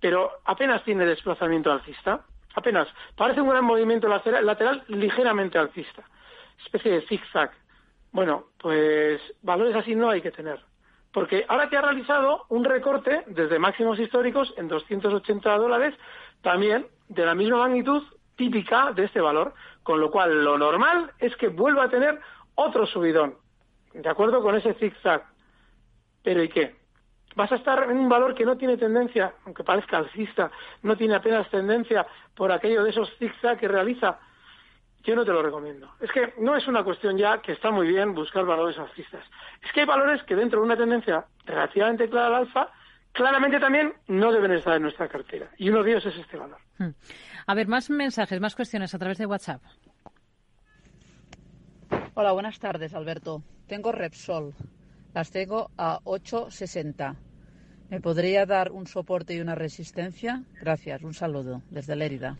[0.00, 2.88] Pero apenas tiene desplazamiento alcista apenas.
[3.16, 6.04] Parece un gran movimiento lateral, ligeramente alcista,
[6.64, 7.50] especie de zigzag.
[8.12, 10.60] Bueno, pues valores así no hay que tener.
[11.12, 15.94] Porque ahora que ha realizado un recorte desde máximos históricos en 280 dólares,
[16.42, 18.02] también de la misma magnitud
[18.36, 22.20] típica de este valor, con lo cual lo normal es que vuelva a tener
[22.54, 23.36] otro subidón,
[23.94, 25.24] de acuerdo con ese zigzag.
[26.22, 26.76] Pero ¿y qué?
[27.38, 30.50] Vas a estar en un valor que no tiene tendencia, aunque parezca alcista,
[30.82, 34.18] no tiene apenas tendencia por aquello de esos zigzag que realiza,
[35.04, 35.88] yo no te lo recomiendo.
[36.00, 39.24] Es que no es una cuestión ya que está muy bien buscar valores alcistas.
[39.62, 42.72] Es que hay valores que dentro de una tendencia relativamente clara al alfa,
[43.12, 45.48] claramente también no deben estar en nuestra cartera.
[45.58, 46.58] Y uno de ellos es este valor.
[46.78, 46.90] Hmm.
[47.46, 49.62] A ver, más mensajes, más cuestiones a través de WhatsApp.
[52.14, 53.44] Hola, buenas tardes, Alberto.
[53.68, 54.54] Tengo Repsol.
[55.14, 57.27] Las tengo a 860.
[57.90, 60.42] ¿Me podría dar un soporte y una resistencia?
[60.60, 62.36] Gracias, un saludo desde Lérida.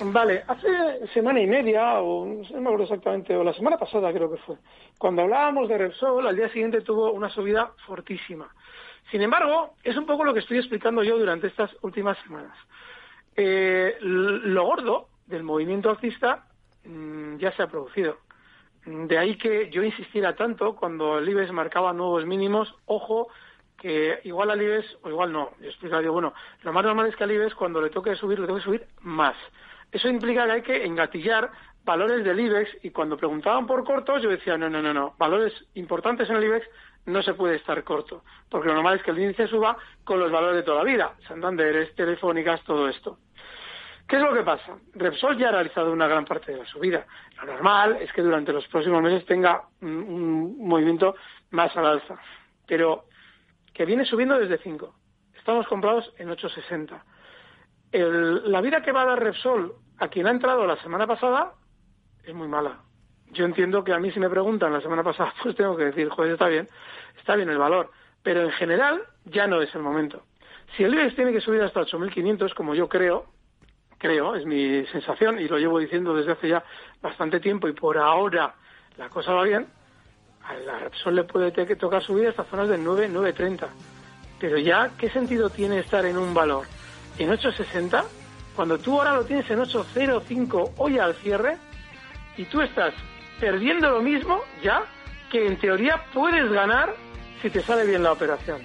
[0.00, 4.30] Vale, hace semana y media, o no me acuerdo exactamente, o la semana pasada creo
[4.30, 4.56] que fue,
[4.96, 8.48] cuando hablábamos de Repsol, al día siguiente tuvo una subida fortísima.
[9.10, 12.56] Sin embargo, es un poco lo que estoy explicando yo durante estas últimas semanas.
[13.36, 16.46] Eh, lo gordo del movimiento alcista
[16.84, 18.16] mm, ya se ha producido.
[18.86, 23.28] De ahí que yo insistiera tanto cuando el IBEX marcaba nuevos mínimos, ojo,
[23.82, 27.24] que igual al IBEX, o igual no, yo explicaría, bueno, lo más normal es que
[27.24, 29.36] al IBEX cuando le toque subir, le toque subir más.
[29.90, 31.50] Eso implica que hay que engatillar
[31.84, 35.52] valores del IBEX y cuando preguntaban por cortos yo decía, no, no, no, no, valores
[35.74, 36.66] importantes en el IBEX
[37.06, 40.30] no se puede estar corto, porque lo normal es que el índice suba con los
[40.30, 43.18] valores de toda la vida, Santander, Telefónicas, todo esto.
[44.06, 44.76] ¿Qué es lo que pasa?
[44.94, 47.06] Repsol ya ha realizado una gran parte de la subida.
[47.38, 51.16] Lo normal es que durante los próximos meses tenga un, movimiento
[51.50, 52.16] más al alza,
[52.66, 53.06] pero
[53.72, 54.94] que viene subiendo desde 5.
[55.36, 57.02] Estamos comprados en 8,60.
[58.44, 61.52] la vida que va a dar Repsol a quien ha entrado la semana pasada
[62.24, 62.80] es muy mala.
[63.32, 66.08] Yo entiendo que a mí si me preguntan la semana pasada, pues tengo que decir,
[66.08, 66.68] joder, está bien,
[67.18, 67.90] está bien el valor.
[68.22, 70.22] Pero en general ya no es el momento.
[70.76, 73.26] Si el IBEX tiene que subir hasta 8.500, como yo creo,
[73.98, 76.64] creo, es mi sensación y lo llevo diciendo desde hace ya
[77.00, 78.54] bastante tiempo y por ahora
[78.96, 79.66] la cosa va bien,
[80.44, 83.66] a la Repsol le puede tocar subir hasta zonas de 9, 9.30.
[84.38, 86.66] Pero ya, ¿qué sentido tiene estar en un valor
[87.18, 88.04] en 8.60
[88.56, 91.56] cuando tú ahora lo tienes en 8.05 hoy al cierre
[92.36, 92.92] y tú estás
[93.40, 94.82] perdiendo lo mismo ya
[95.30, 96.94] que en teoría puedes ganar
[97.40, 98.60] si te sale bien la operación?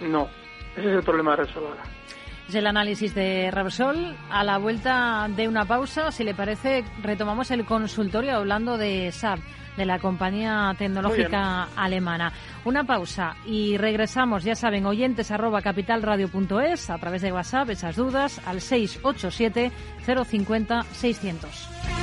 [0.00, 0.28] No,
[0.76, 1.82] ese es el problema de Repsol ahora.
[2.48, 4.16] Es el análisis de Repsol.
[4.30, 9.40] A la vuelta de una pausa, si le parece, retomamos el consultorio hablando de SAP.
[9.76, 12.32] De la compañía tecnológica alemana.
[12.64, 18.40] Una pausa y regresamos, ya saben, oyentes arroba capitalradio.es a través de WhatsApp, esas dudas
[18.46, 19.72] al 687
[20.04, 21.95] 050 600.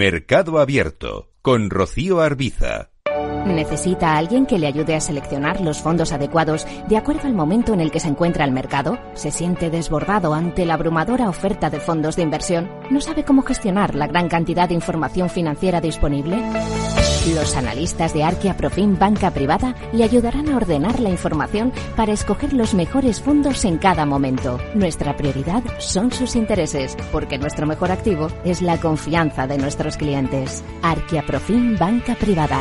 [0.00, 2.88] Mercado Abierto con Rocío Arbiza.
[3.44, 7.74] ¿Necesita a alguien que le ayude a seleccionar los fondos adecuados de acuerdo al momento
[7.74, 8.98] en el que se encuentra el mercado?
[9.12, 12.70] ¿Se siente desbordado ante la abrumadora oferta de fondos de inversión?
[12.90, 16.42] ¿No sabe cómo gestionar la gran cantidad de información financiera disponible?
[17.28, 22.54] Los analistas de Arquia Profim Banca Privada le ayudarán a ordenar la información para escoger
[22.54, 24.58] los mejores fondos en cada momento.
[24.74, 30.64] Nuestra prioridad son sus intereses, porque nuestro mejor activo es la confianza de nuestros clientes.
[30.82, 32.58] Arquia Profim Banca Privada.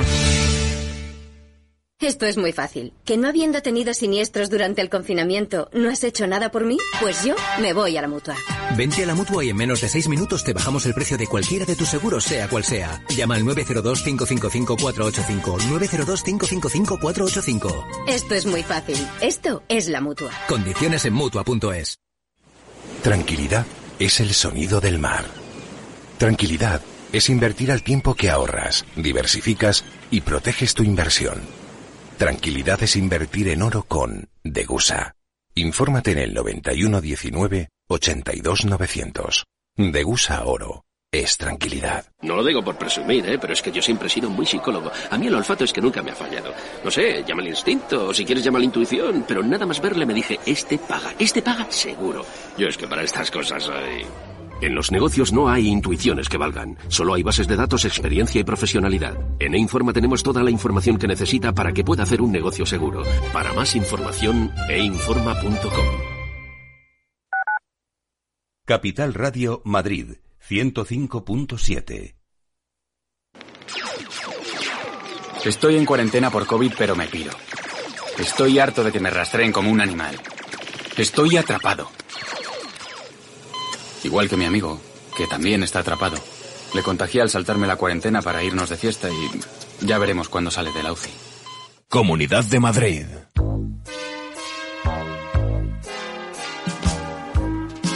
[2.02, 2.94] Esto es muy fácil.
[3.04, 6.78] ¿Que no habiendo tenido siniestros durante el confinamiento no has hecho nada por mí?
[7.02, 8.38] Pues yo me voy a la mutua.
[8.78, 11.28] Vente a la mutua y en menos de seis minutos te bajamos el precio de
[11.28, 13.04] cualquiera de tus seguros, sea cual sea.
[13.10, 15.60] Llama al 902-555-485.
[15.60, 17.86] 902-555-485.
[18.08, 18.96] Esto es muy fácil.
[19.20, 20.32] Esto es la mutua.
[20.48, 21.98] Condiciones en mutua.es.
[23.04, 23.66] Tranquilidad
[24.00, 25.26] es el sonido del mar.
[26.18, 26.80] Tranquilidad
[27.12, 31.59] es invertir al tiempo que ahorras, diversificas y proteges tu inversión.
[32.20, 35.16] Tranquilidad es invertir en oro con Degusa.
[35.56, 39.46] Infórmate en el 9119 82900.
[39.78, 40.84] Degusa Oro.
[41.14, 42.06] Es tranquilidad.
[42.22, 43.40] No lo digo por presumir, ¿eh?
[43.40, 44.92] pero es que yo siempre he sido muy psicólogo.
[45.10, 46.54] A mí el olfato es que nunca me ha fallado.
[46.84, 50.06] No sé, llama el instinto, o si quieres llama la intuición, pero nada más verle
[50.06, 52.26] me dije, este paga, este paga seguro.
[52.58, 54.06] Yo es que para estas cosas soy...
[54.62, 58.44] En los negocios no hay intuiciones que valgan, solo hay bases de datos, experiencia y
[58.44, 59.18] profesionalidad.
[59.40, 63.04] En E-Informa tenemos toda la información que necesita para que pueda hacer un negocio seguro.
[63.32, 65.86] Para más información, einforma.com.
[68.66, 70.18] Capital Radio Madrid
[70.48, 72.16] 105.7.
[75.46, 77.32] Estoy en cuarentena por COVID, pero me piro.
[78.18, 80.20] Estoy harto de que me rastreen como un animal.
[80.98, 81.90] Estoy atrapado.
[84.04, 84.80] Igual que mi amigo,
[85.18, 86.18] que también está atrapado.
[86.74, 90.72] Le contagié al saltarme la cuarentena para irnos de fiesta y ya veremos cuándo sale
[90.72, 91.10] de la UCI.
[91.90, 93.06] Comunidad de Madrid.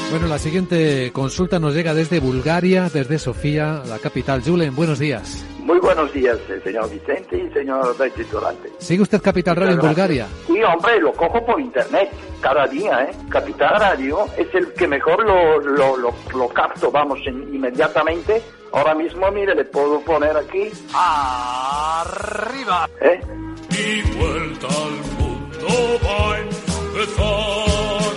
[0.10, 4.44] Bueno, la siguiente consulta nos llega desde Bulgaria, desde Sofía, la capital.
[4.44, 5.44] Julen, buenos días.
[5.63, 8.69] Muy buenos días, eh, señor Vicente y señor Betty Durante.
[8.80, 10.28] ¿Sigue usted Capital Radio en Bulgaria?
[10.45, 12.10] Sí, hombre, lo cojo por internet
[12.41, 13.15] cada día, ¿eh?
[13.30, 18.41] Capital Radio es el que mejor lo, lo, lo, lo capto, vamos, en- inmediatamente.
[18.73, 20.69] Ahora mismo, mire, le puedo poner aquí.
[20.93, 22.89] ¡Arriba!
[22.99, 23.21] ¿Eh?
[23.69, 28.13] Y vuelta al mundo va a empezar.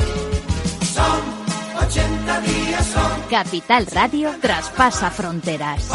[0.83, 5.91] Son 80 días, son Capital Radio traspasa fronteras.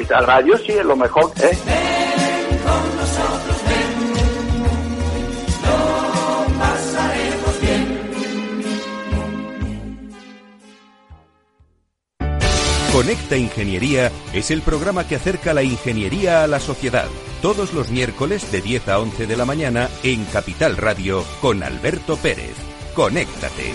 [0.00, 1.58] Capital Radio sí es lo mejor, ¿eh?
[2.64, 3.90] con nosotros, ven.
[5.62, 8.00] Lo pasaremos bien.
[12.94, 17.08] Conecta Ingeniería es el programa que acerca la ingeniería a la sociedad.
[17.42, 22.16] Todos los miércoles de 10 a 11 de la mañana en Capital Radio con Alberto
[22.16, 22.54] Pérez.
[22.94, 23.74] Conéctate.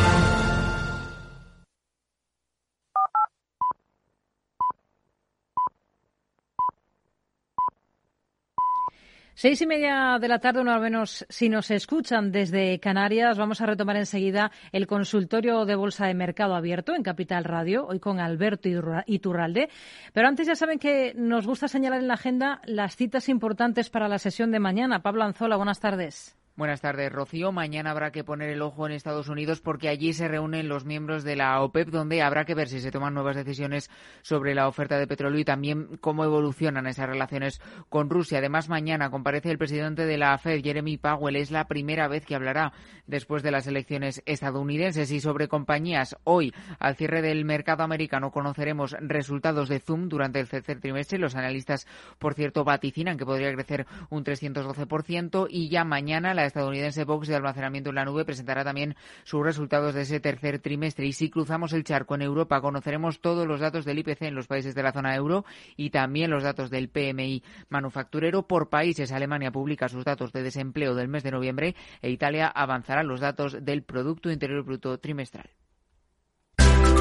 [9.41, 13.59] Seis y media de la tarde, uno al menos si nos escuchan desde Canarias, vamos
[13.59, 18.19] a retomar enseguida el consultorio de Bolsa de Mercado Abierto en Capital Radio, hoy con
[18.19, 18.69] Alberto
[19.07, 19.69] Iturralde.
[20.13, 24.07] Pero antes ya saben que nos gusta señalar en la agenda las citas importantes para
[24.07, 25.01] la sesión de mañana.
[25.01, 26.37] Pablo Anzola, buenas tardes.
[26.57, 27.53] Buenas tardes, Rocío.
[27.53, 31.23] Mañana habrá que poner el ojo en Estados Unidos porque allí se reúnen los miembros
[31.23, 33.89] de la OPEP, donde habrá que ver si se toman nuevas decisiones
[34.21, 38.39] sobre la oferta de petróleo y también cómo evolucionan esas relaciones con Rusia.
[38.39, 41.37] Además, mañana comparece el presidente de la FED, Jeremy Powell.
[41.37, 42.73] Es la primera vez que hablará
[43.07, 45.09] después de las elecciones estadounidenses.
[45.11, 50.49] Y sobre compañías, hoy, al cierre del mercado americano, conoceremos resultados de Zoom durante el
[50.49, 51.17] tercer trimestre.
[51.17, 51.87] Los analistas,
[52.19, 57.89] por cierto, vaticinan que podría crecer un 312% y ya mañana estadounidense Box de almacenamiento
[57.89, 61.05] en la nube presentará también sus resultados de ese tercer trimestre.
[61.05, 64.47] Y si cruzamos el charco en Europa, conoceremos todos los datos del IPC en los
[64.47, 69.11] países de la zona euro y también los datos del PMI manufacturero por países.
[69.11, 73.57] Alemania publica sus datos de desempleo del mes de noviembre e Italia avanzará los datos
[73.63, 75.49] del Producto Interior Bruto trimestral.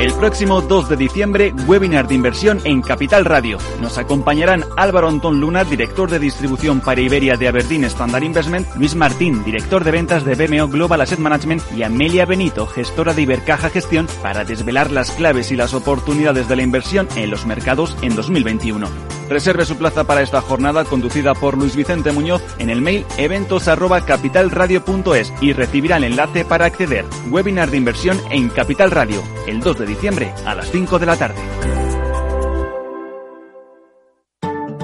[0.01, 3.59] El próximo 2 de diciembre, webinar de inversión en Capital Radio.
[3.83, 8.95] Nos acompañarán Álvaro Antón Luna, director de distribución para Iberia de Aberdeen Standard Investment, Luis
[8.95, 13.69] Martín, director de ventas de BMO Global Asset Management y Amelia Benito, gestora de Ibercaja
[13.69, 18.17] Gestión, para desvelar las claves y las oportunidades de la inversión en los mercados en
[18.17, 18.89] 2021.
[19.29, 25.33] Reserve su plaza para esta jornada conducida por Luis Vicente Muñoz en el mail eventos@capitalradio.es
[25.41, 27.05] y recibirá el enlace para acceder.
[27.31, 31.17] Webinar de inversión en Capital Radio, el 2 de diciembre a las 5 de la
[31.17, 32.00] tarde.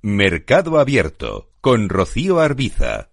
[0.00, 3.10] Mercado Abierto con Rocío Arbiza.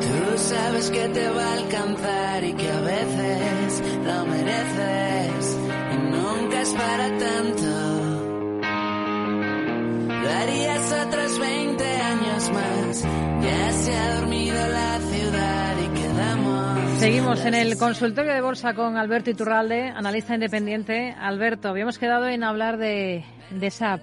[0.00, 5.58] Tú sabes que te va a alcanzar y que a veces lo mereces
[5.92, 8.01] y nunca es para tanto.
[17.40, 21.14] En el consultorio de bolsa con Alberto Iturralde, analista independiente.
[21.18, 24.02] Alberto, habíamos quedado en hablar de, de SAP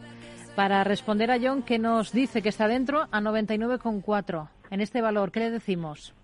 [0.56, 5.32] para responder a John que nos dice que está dentro a 99,4 en este valor.
[5.32, 6.16] ¿Qué le decimos?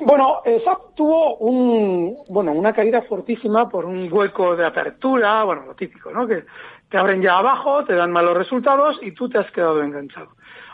[0.00, 5.66] Bueno, eh, SAP tuvo un, bueno, una caída fortísima por un hueco de apertura, bueno,
[5.66, 6.26] lo típico, ¿no?
[6.26, 6.44] Que
[6.88, 10.30] te abren ya abajo, te dan malos resultados y tú te has quedado enganchado.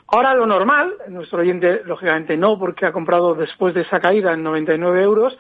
[0.06, 4.44] Ahora lo normal, nuestro oyente lógicamente no, porque ha comprado después de esa caída en
[4.44, 5.36] 99 euros,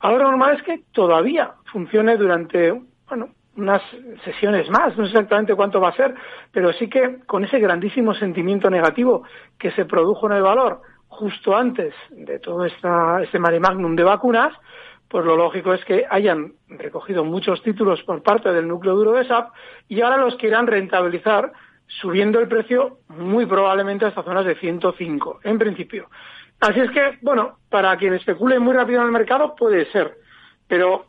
[0.00, 2.72] ahora lo normal es que todavía funcione durante,
[3.08, 3.82] bueno, unas
[4.24, 6.14] sesiones más, no sé exactamente cuánto va a ser,
[6.52, 9.24] pero sí que con ese grandísimo sentimiento negativo
[9.58, 14.04] que se produjo en el valor justo antes de todo esta, este mare magnum de
[14.04, 14.52] vacunas,
[15.08, 19.26] pues lo lógico es que hayan recogido muchos títulos por parte del núcleo duro de
[19.26, 19.52] SAP
[19.88, 21.52] y ahora los quieran rentabilizar
[21.88, 26.08] subiendo el precio muy probablemente hasta zonas de 105, en principio.
[26.60, 30.16] Así es que, bueno, para quien especule muy rápido en el mercado puede ser,
[30.66, 31.06] pero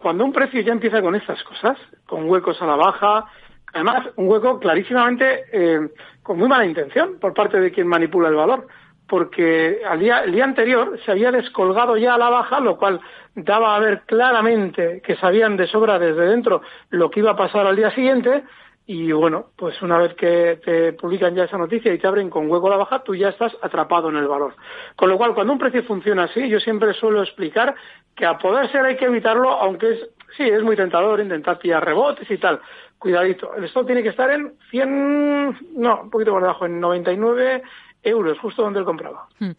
[0.00, 3.24] cuando un precio ya empieza con estas cosas, con huecos a la baja,
[3.72, 5.90] además un hueco clarísimamente eh,
[6.22, 8.68] con muy mala intención por parte de quien manipula el valor,
[9.08, 13.00] porque al día, el día anterior se había descolgado ya a la baja, lo cual
[13.34, 17.66] daba a ver claramente que sabían de sobra desde dentro lo que iba a pasar
[17.66, 18.44] al día siguiente,
[18.88, 22.48] y bueno, pues una vez que te publican ya esa noticia y te abren con
[22.48, 24.54] hueco a la baja, tú ya estás atrapado en el valor.
[24.94, 27.74] Con lo cual, cuando un precio funciona así, yo siempre suelo explicar
[28.14, 31.84] que a poder ser hay que evitarlo, aunque es, sí, es muy tentador intentar pillar
[31.84, 32.60] rebotes y tal.
[32.96, 37.62] Cuidadito, el tiene que estar en 100, no, un poquito por debajo, en 99
[38.06, 39.28] euros, justo donde él compraba.
[39.38, 39.50] Hmm.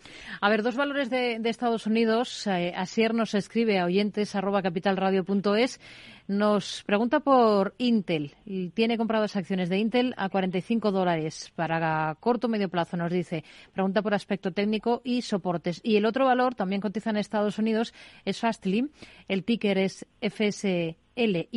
[0.41, 2.47] A ver, dos valores de, de Estados Unidos.
[2.47, 5.79] Eh, Asier nos escribe a oyentes arroba capitalradio.es.
[6.27, 8.35] Nos pregunta por Intel.
[8.73, 13.43] Tiene compradas acciones de Intel a 45 dólares para corto o medio plazo, nos dice.
[13.73, 15.79] Pregunta por aspecto técnico y soportes.
[15.83, 17.93] Y el otro valor, también cotiza en Estados Unidos,
[18.25, 18.89] es Fastly.
[19.27, 21.47] El ticker es FSLY.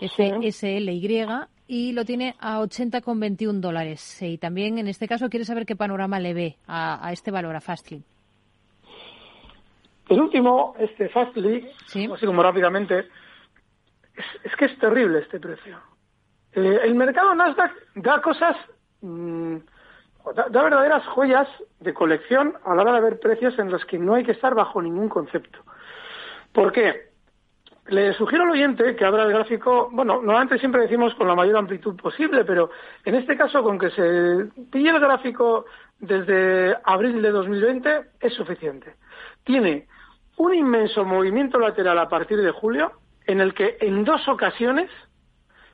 [0.00, 1.00] FSLY
[1.68, 4.22] y lo tiene a 80,21 dólares.
[4.22, 7.54] Y también, en este caso, quiere saber qué panorama le ve a, a este valor,
[7.54, 8.02] a Fastly.
[10.08, 13.00] el último, este Fastly, así como rápidamente,
[14.16, 15.78] es, es que es terrible este precio.
[16.54, 18.56] Eh, el mercado Nasdaq da cosas,
[19.02, 19.56] mm,
[20.34, 21.48] da, da verdaderas joyas
[21.80, 24.54] de colección a la hora de ver precios en los que no hay que estar
[24.54, 25.58] bajo ningún concepto.
[26.52, 27.07] ¿Por qué?
[27.88, 31.56] Le sugiero al oyente que abra el gráfico, bueno, normalmente siempre decimos con la mayor
[31.56, 32.70] amplitud posible, pero
[33.02, 35.64] en este caso con que se pille el gráfico
[35.98, 38.96] desde abril de 2020 es suficiente.
[39.42, 39.86] Tiene
[40.36, 42.92] un inmenso movimiento lateral a partir de julio
[43.26, 44.90] en el que en dos ocasiones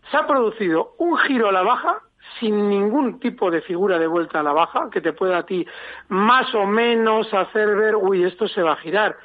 [0.08, 1.98] se ha producido un giro a la baja
[2.38, 5.66] sin ningún tipo de figura de vuelta a la baja que te pueda a ti
[6.08, 9.16] más o menos hacer ver, uy, esto se va a girar,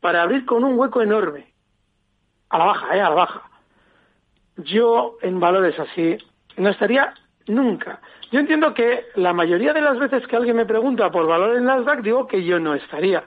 [0.00, 1.53] para abrir con un hueco enorme.
[2.54, 3.00] A la baja, ¿eh?
[3.00, 3.42] A la baja.
[4.58, 6.16] Yo en valores así
[6.56, 7.12] no estaría
[7.48, 8.00] nunca.
[8.30, 11.64] Yo entiendo que la mayoría de las veces que alguien me pregunta por valor en
[11.64, 13.24] Nasdaq, digo que yo no estaría.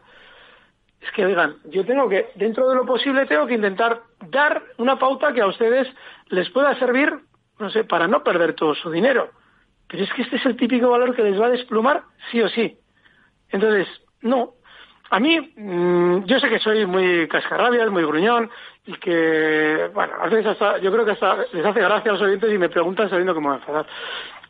[1.01, 4.97] Es que, oigan, yo tengo que, dentro de lo posible, tengo que intentar dar una
[4.97, 5.89] pauta que a ustedes
[6.29, 7.13] les pueda servir,
[7.59, 9.31] no sé, para no perder todo su dinero.
[9.89, 12.47] Pero es que este es el típico valor que les va a desplumar sí o
[12.47, 12.77] sí.
[13.51, 13.89] Entonces,
[14.21, 14.53] no.
[15.09, 18.49] A mí, mm, yo sé que soy muy cascarrabias, muy gruñón,
[18.87, 22.23] y que, bueno, a veces hasta, yo creo que hasta les hace gracia a los
[22.23, 23.85] oyentes y me preguntan sabiendo cómo enfadar.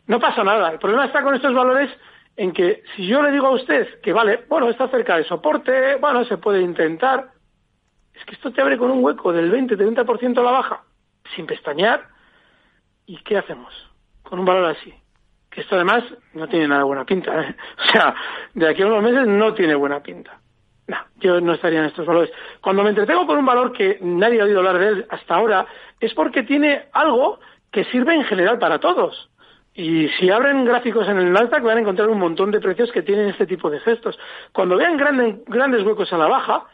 [0.06, 0.70] No pasa nada.
[0.70, 1.90] El problema está con estos valores
[2.36, 5.96] en que si yo le digo a usted que vale, bueno, está cerca de soporte,
[5.96, 7.32] bueno, se puede intentar,
[8.14, 10.84] es que esto te abre con un hueco del 20-30% a la baja,
[11.34, 12.06] sin pestañear,
[13.06, 13.74] ¿y qué hacemos
[14.22, 14.94] con un valor así?
[15.50, 17.56] Que esto además no tiene nada buena pinta, ¿eh?
[17.78, 18.14] O sea,
[18.54, 20.38] de aquí a unos meses no tiene buena pinta.
[20.88, 22.32] No, yo no estaría en estos valores.
[22.62, 25.66] Cuando me entretengo con un valor que nadie ha oído hablar de él hasta ahora,
[26.00, 27.38] es porque tiene algo
[27.70, 29.30] que sirve en general para todos.
[29.74, 33.02] Y si abren gráficos en el Nasdaq van a encontrar un montón de precios que
[33.02, 34.18] tienen este tipo de gestos.
[34.52, 36.64] Cuando vean grandes huecos a la baja,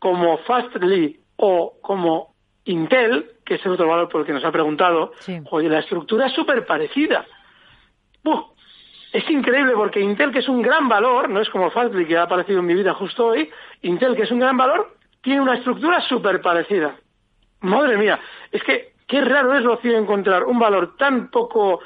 [0.00, 4.52] como Fastly o como Intel, que es el otro valor por el que nos ha
[4.52, 5.12] preguntado,
[5.50, 7.24] oye, la estructura es súper parecida.
[9.12, 12.22] Es increíble porque Intel, que es un gran valor, no es como Fastly, que ha
[12.22, 13.50] aparecido en mi vida justo hoy,
[13.82, 16.96] Intel, que es un gran valor, tiene una estructura súper parecida.
[17.60, 18.20] Madre mía,
[18.52, 21.80] es que qué raro es, Rocío, encontrar un valor tan poco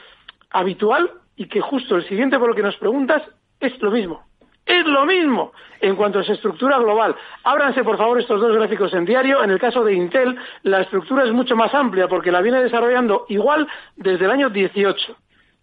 [0.51, 3.22] habitual y que justo el siguiente por lo que nos preguntas
[3.59, 4.25] es lo mismo.
[4.66, 7.14] Es lo mismo en cuanto a su estructura global.
[7.43, 9.43] Ábranse, por favor, estos dos gráficos en diario.
[9.43, 13.27] En el caso de Intel, la estructura es mucho más amplia porque la viene desarrollando
[13.29, 15.16] igual desde el año 18.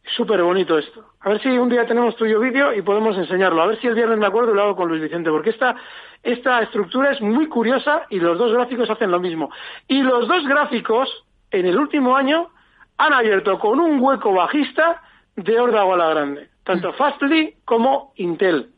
[0.03, 1.05] Súper bonito esto.
[1.21, 3.61] A ver si un día tenemos tuyo vídeo y podemos enseñarlo.
[3.61, 5.75] A ver si el viernes me acuerdo y lo hago con Luis Vicente, porque esta,
[6.23, 9.51] esta estructura es muy curiosa y los dos gráficos hacen lo mismo.
[9.87, 12.49] Y los dos gráficos, en el último año,
[12.97, 15.01] han abierto con un hueco bajista
[15.35, 18.69] de órdago a la grande, tanto Fastly como Intel.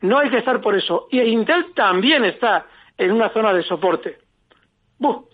[0.00, 1.08] No hay que estar por eso.
[1.10, 2.66] Y Intel también está
[2.96, 4.18] en una zona de soporte.
[4.98, 5.29] ¡Buf!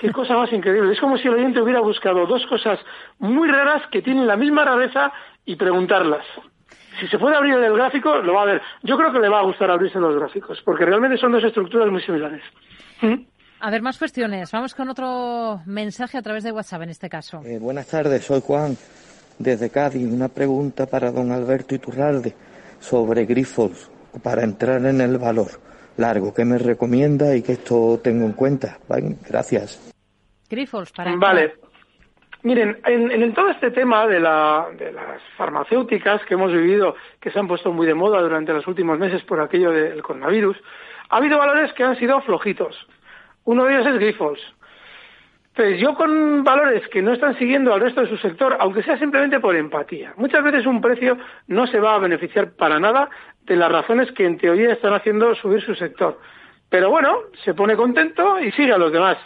[0.00, 0.94] ¡Qué cosa más increíble!
[0.94, 2.78] Es como si el oyente hubiera buscado dos cosas
[3.18, 5.12] muy raras que tienen la misma rareza
[5.44, 6.24] y preguntarlas.
[6.98, 8.62] Si se puede abrir el gráfico, lo va a ver.
[8.82, 11.90] Yo creo que le va a gustar abrirse los gráficos, porque realmente son dos estructuras
[11.90, 12.42] muy similares.
[13.02, 13.14] ¿Mm?
[13.60, 14.50] A ver, más cuestiones.
[14.52, 17.42] Vamos con otro mensaje a través de WhatsApp en este caso.
[17.44, 18.76] Eh, buenas tardes, soy Juan
[19.38, 20.10] desde Cádiz.
[20.10, 22.34] Una pregunta para don Alberto Iturralde
[22.78, 23.90] sobre Grifols
[24.22, 25.50] para entrar en el valor
[25.98, 26.32] largo.
[26.32, 28.78] ¿Qué me recomienda y que esto tengo en cuenta?
[29.28, 29.89] Gracias.
[30.50, 31.54] Grifols para Vale.
[32.42, 34.20] Miren, en, todo este tema de, de
[34.92, 38.98] las farmacéuticas que hemos vivido, que se han puesto muy de moda durante los últimos
[38.98, 40.56] meses por aquello del coronavirus,
[41.10, 42.88] ha habido valores que han sido flojitos.
[43.44, 44.40] Uno de ellos es Grifols.
[45.48, 48.98] Entonces, yo con valores que no están siguiendo al resto de su sector, aunque sea
[48.98, 53.10] simplemente por empatía, muchas veces un precio no se va a beneficiar para nada
[53.42, 56.18] de las razones que en teoría están haciendo subir su sector.
[56.70, 59.18] Pero bueno, se pone contento y sigue a los demás.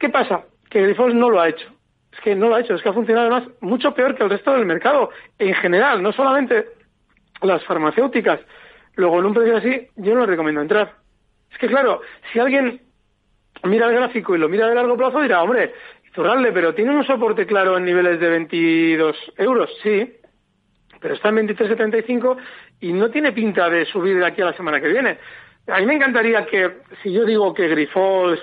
[0.00, 0.44] ¿Qué pasa?
[0.70, 1.68] Que Grifols no lo ha hecho.
[2.12, 4.30] Es que no lo ha hecho, es que ha funcionado además mucho peor que el
[4.30, 6.66] resto del mercado en general, no solamente
[7.42, 8.40] las farmacéuticas.
[8.96, 10.94] Luego, en un precio así, yo no le recomiendo entrar.
[11.52, 12.00] Es que claro,
[12.32, 12.80] si alguien
[13.64, 15.72] mira el gráfico y lo mira de largo plazo, dirá, hombre,
[16.14, 20.12] Zurralde, pero tiene un soporte claro en niveles de 22 euros, sí,
[20.98, 22.36] pero está en 23.75
[22.80, 25.18] y no tiene pinta de subir de aquí a la semana que viene.
[25.66, 28.40] A mí me encantaría que, si yo digo que Grifols,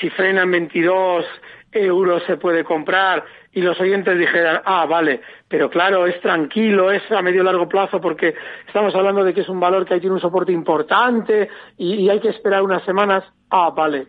[0.00, 1.24] si frena en 22
[1.72, 7.02] euros se puede comprar y los oyentes dijeran, ah, vale, pero claro, es tranquilo, es
[7.10, 8.34] a medio largo plazo porque
[8.66, 12.20] estamos hablando de que es un valor que tiene un soporte importante y, y hay
[12.20, 14.06] que esperar unas semanas, ah, vale,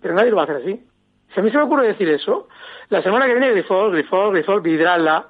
[0.00, 0.80] pero nadie lo va a hacer así.
[1.32, 2.48] Si a mí se me ocurre decir eso,
[2.88, 5.28] la semana que viene Grifol, Grifol, Grifol, Vidrala,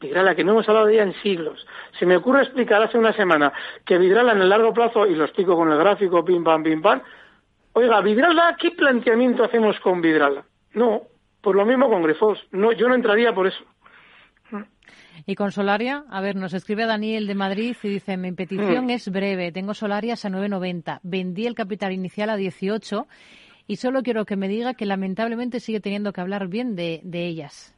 [0.00, 1.66] Vidrala, que no hemos hablado de ella en siglos.
[1.98, 3.52] Se me ocurre explicar hace una semana
[3.86, 6.82] que Vidrala en el largo plazo, y lo explico con el gráfico, pim pam, pim
[6.82, 7.00] pam,
[7.72, 10.44] oiga, Vidrala, ¿qué planteamiento hacemos con Vidrala?
[10.74, 11.02] No,
[11.40, 12.38] pues lo mismo con Grifos.
[12.52, 13.64] No, yo no entraría por eso.
[15.26, 18.90] Y con Solaria, a ver, nos escribe Daniel de Madrid y dice, mi petición Mm.
[18.90, 23.06] es breve, tengo Solarias a 9.90, vendí el capital inicial a 18
[23.66, 27.26] y solo quiero que me diga que lamentablemente sigue teniendo que hablar bien de, de
[27.26, 27.74] ellas.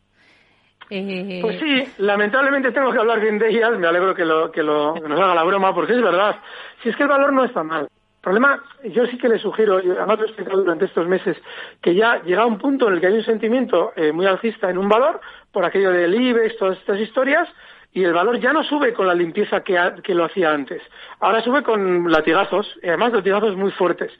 [0.91, 4.62] Eh, Pues sí, lamentablemente tengo que hablar bien de ellas, me alegro que, lo, que,
[4.62, 6.37] lo, que nos haga la broma, porque es verdad.
[6.82, 7.84] Si es que el valor no está mal.
[7.84, 11.37] El problema, yo sí que le sugiero, además lo he explicado durante estos meses,
[11.80, 14.78] que ya llega un punto en el que hay un sentimiento eh, muy alcista en
[14.78, 15.20] un valor,
[15.53, 17.49] por aquello del IBEX, todas estas historias,
[17.93, 20.82] y el valor ya no sube con la limpieza que, que lo hacía antes.
[21.20, 24.12] Ahora sube con latigazos, y además latigazos muy fuertes.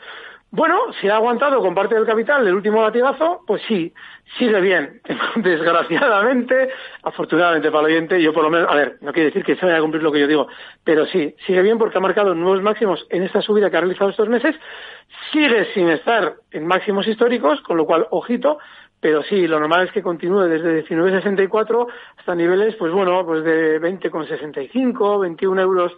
[0.57, 3.92] Bueno, si ha aguantado con parte del capital el último latigazo, pues sí,
[4.38, 5.02] sigue bien.
[5.36, 6.70] Desgraciadamente,
[7.02, 9.66] afortunadamente para el oyente, yo por lo menos, a ver, no quiere decir que se
[9.66, 10.48] vaya a cumplir lo que yo digo,
[10.82, 14.09] pero sí, sigue bien porque ha marcado nuevos máximos en esta subida que ha realizado
[14.09, 14.57] estos meses,
[15.30, 18.57] sigue sin estar en máximos históricos, con lo cual, ojito,
[18.98, 21.86] pero sí, lo normal es que continúe desde 19,64
[22.16, 25.92] hasta niveles, pues bueno, pues de 20,65, 21 euros,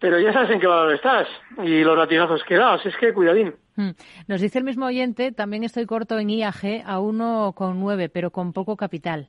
[0.00, 1.28] pero ya sabes en qué valor estás
[1.62, 3.54] y los latigazos que das, es que cuidadín.
[3.76, 3.90] mm.
[4.26, 8.76] Nos dice el mismo oyente, también estoy corto en IAG a 1,9, pero con poco
[8.76, 9.28] capital.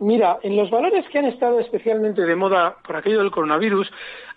[0.00, 3.90] Mira, en los valores que han estado especialmente de moda por aquello del coronavirus,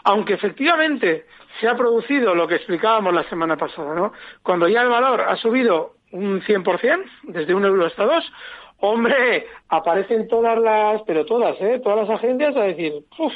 [0.03, 1.25] aunque efectivamente
[1.59, 4.13] se ha producido lo que explicábamos la semana pasada, ¿no?
[4.43, 8.31] Cuando ya el valor ha subido un 100%, desde un euro hasta dos,
[8.79, 11.81] hombre, aparecen todas las, pero todas, ¿eh?
[11.83, 13.33] Todas las agencias a decir, "Uf,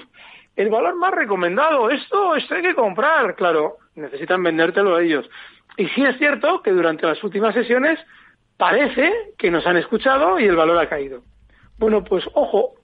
[0.56, 3.36] el valor más recomendado, esto, esto hay que comprar.
[3.36, 5.30] Claro, necesitan vendértelo a ellos.
[5.78, 8.00] Y sí es cierto que durante las últimas sesiones
[8.58, 11.24] parece que nos han escuchado y el valor ha caído.
[11.78, 12.76] Bueno, pues ojo,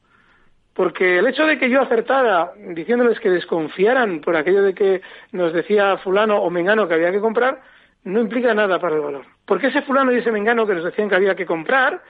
[0.73, 5.01] porque el hecho de que yo acertara diciéndoles que desconfiaran por aquello de que
[5.31, 7.61] nos decía fulano o mengano que había que comprar,
[8.03, 9.25] no implica nada para el valor.
[9.45, 12.01] Porque ese fulano y ese mengano que nos decían que había que comprar,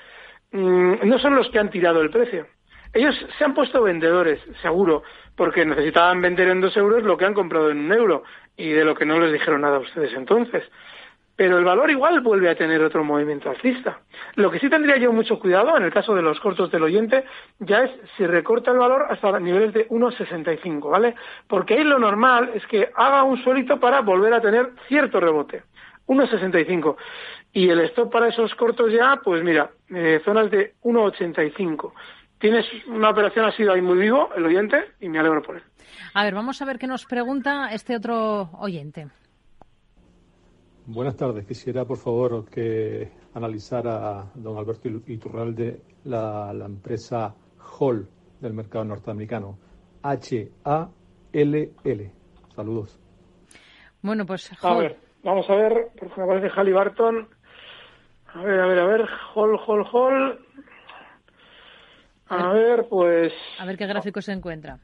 [0.51, 2.47] mm, no son los que han tirado el precio.
[2.93, 5.03] Ellos se han puesto vendedores, seguro,
[5.35, 8.23] porque necesitaban vender en dos euros lo que han comprado en un euro
[8.55, 10.63] y de lo que no les dijeron nada a ustedes entonces.
[11.35, 13.99] Pero el valor igual vuelve a tener otro movimiento alcista.
[14.33, 17.25] Lo que sí tendría yo mucho cuidado en el caso de los cortos del oyente
[17.59, 21.13] ya es si recorta el valor hasta niveles de 1,65, ¿vale?
[21.47, 25.61] Porque ahí lo normal es que haga un suelito para volver a tener cierto rebote.
[26.07, 26.95] 1,65.
[27.53, 31.93] Y el stop para esos cortos ya, pues mira, eh, zonas de 1,85.
[32.39, 35.63] Tienes una operación, ha sido ahí muy vivo el oyente y me alegro por él.
[36.13, 39.07] A ver, vamos a ver qué nos pregunta este otro oyente.
[40.85, 41.45] Buenas tardes.
[41.45, 47.35] Quisiera, por favor, que analizara don Alberto Iturralde la, la empresa
[47.79, 48.07] Hall
[48.39, 49.57] del mercado norteamericano.
[50.03, 50.91] H-A-L-L.
[52.55, 52.99] Saludos.
[54.01, 57.27] Bueno, pues A ver, vamos a ver, porque me aparece Halliburton.
[58.33, 60.39] A ver, a ver, a ver, Hall, Hall, Hall.
[62.29, 64.79] A ver, pues, A ver qué gráfico se encuentra.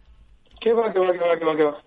[0.63, 1.77] ¿qué va, qué va, qué va, qué va, qué va?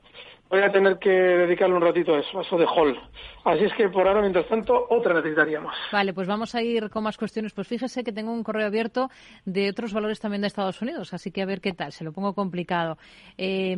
[0.49, 2.97] Voy a tener que dedicarle un ratito a eso, a eso de Hall.
[3.45, 5.75] Así es que por ahora, mientras tanto, otra necesitaríamos.
[5.91, 7.53] Vale, pues vamos a ir con más cuestiones.
[7.53, 9.11] Pues fíjese que tengo un correo abierto
[9.45, 11.91] de otros valores también de Estados Unidos, así que a ver qué tal.
[11.91, 12.97] Se lo pongo complicado.
[13.37, 13.75] Eh,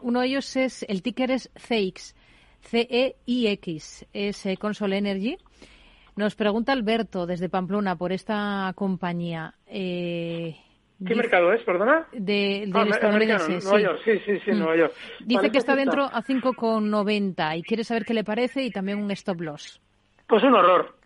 [0.00, 2.14] uno de ellos es, el ticker es CX,
[2.60, 5.38] C-E-I-X, es eh, Console Energy.
[6.14, 9.54] Nos pregunta Alberto desde Pamplona por esta compañía.
[9.66, 10.56] Eh,
[10.98, 12.06] ¿Qué dice- mercado es, perdona?
[12.12, 13.58] de- del Ah, sí.
[13.62, 14.58] Nueva York, sí, sí, sí, Mm.
[14.58, 14.92] Nueva York.
[15.20, 18.98] Dice Vale, que está dentro a 5,90 y quiere saber qué le parece y también
[19.02, 19.80] un stop loss.
[20.26, 20.96] Pues un horror.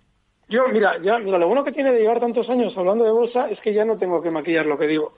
[0.49, 3.49] Yo, mira, ya, mira, lo bueno que tiene de llevar tantos años hablando de bolsa
[3.51, 5.15] es que ya no tengo que maquillar lo que digo.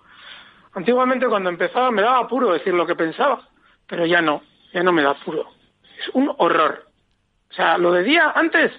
[0.74, 3.46] Antiguamente cuando empezaba me daba apuro decir lo que pensaba,
[3.86, 4.42] pero ya no,
[4.72, 5.46] ya no me da apuro.
[5.98, 6.86] Es un horror.
[7.50, 8.72] O sea, lo de día antes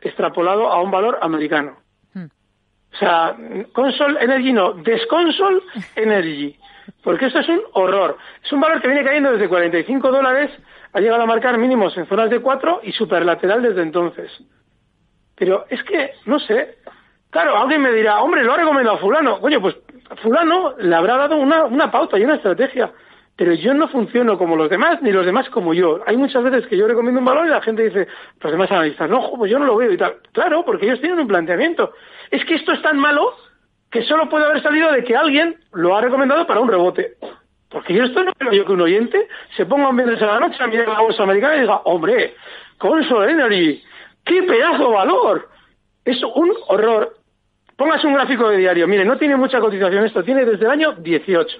[0.00, 1.76] extrapolado a un valor americano.
[2.92, 3.36] O sea,
[3.72, 5.62] console energy no, desconsole
[5.96, 6.56] energy.
[7.02, 8.18] Porque esto es un horror.
[8.44, 10.50] Es un valor que viene cayendo desde 45 dólares,
[10.92, 14.30] ha llegado a marcar mínimos en zonas de 4 y superlateral desde entonces.
[15.36, 16.78] Pero es que, no sé.
[17.30, 19.40] Claro, alguien me dirá, hombre, lo ha recomendado fulano.
[19.40, 19.76] Coño, pues
[20.22, 22.92] fulano le habrá dado una, una pauta y una estrategia.
[23.34, 26.00] Pero yo no funciono como los demás, ni los demás como yo.
[26.06, 28.06] Hay muchas veces que yo recomiendo un valor y la gente dice,
[28.40, 30.16] los demás analistas, no, pues yo no lo veo y tal.
[30.32, 31.94] Claro, porque ellos tienen un planteamiento.
[32.32, 33.34] Es que esto es tan malo
[33.90, 37.16] que solo puede haber salido de que alguien lo ha recomendado para un rebote.
[37.68, 40.40] Porque yo esto no creo yo que un oyente se ponga un viernes a la
[40.40, 42.34] noche a mirar la bolsa americana y diga, hombre,
[42.78, 43.82] Console Energy,
[44.24, 45.48] qué pedazo de valor.
[46.06, 47.16] Es un horror.
[47.76, 48.88] Póngase un gráfico de diario.
[48.88, 51.58] Mire, no tiene mucha cotización esto, tiene desde el año 18.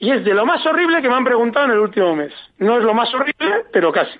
[0.00, 2.32] Y es de lo más horrible que me han preguntado en el último mes.
[2.58, 4.18] No es lo más horrible, pero casi.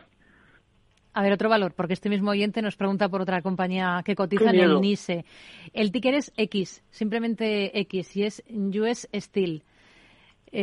[1.13, 4.51] A ver, otro valor, porque este mismo oyente nos pregunta por otra compañía que cotiza
[4.51, 4.81] en el.
[4.81, 5.25] NISE.
[5.73, 9.63] El ticker es X, simplemente X, y es US Steel.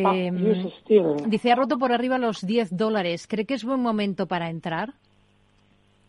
[0.04, 1.30] Ah, Eh, US Steel.
[1.30, 3.28] Dice, ha roto por arriba los 10 dólares.
[3.28, 4.93] ¿Cree que es buen momento para entrar?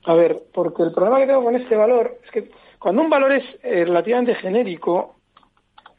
[0.05, 3.32] A ver, porque el problema que tengo con este valor es que cuando un valor
[3.32, 5.16] es eh, relativamente genérico,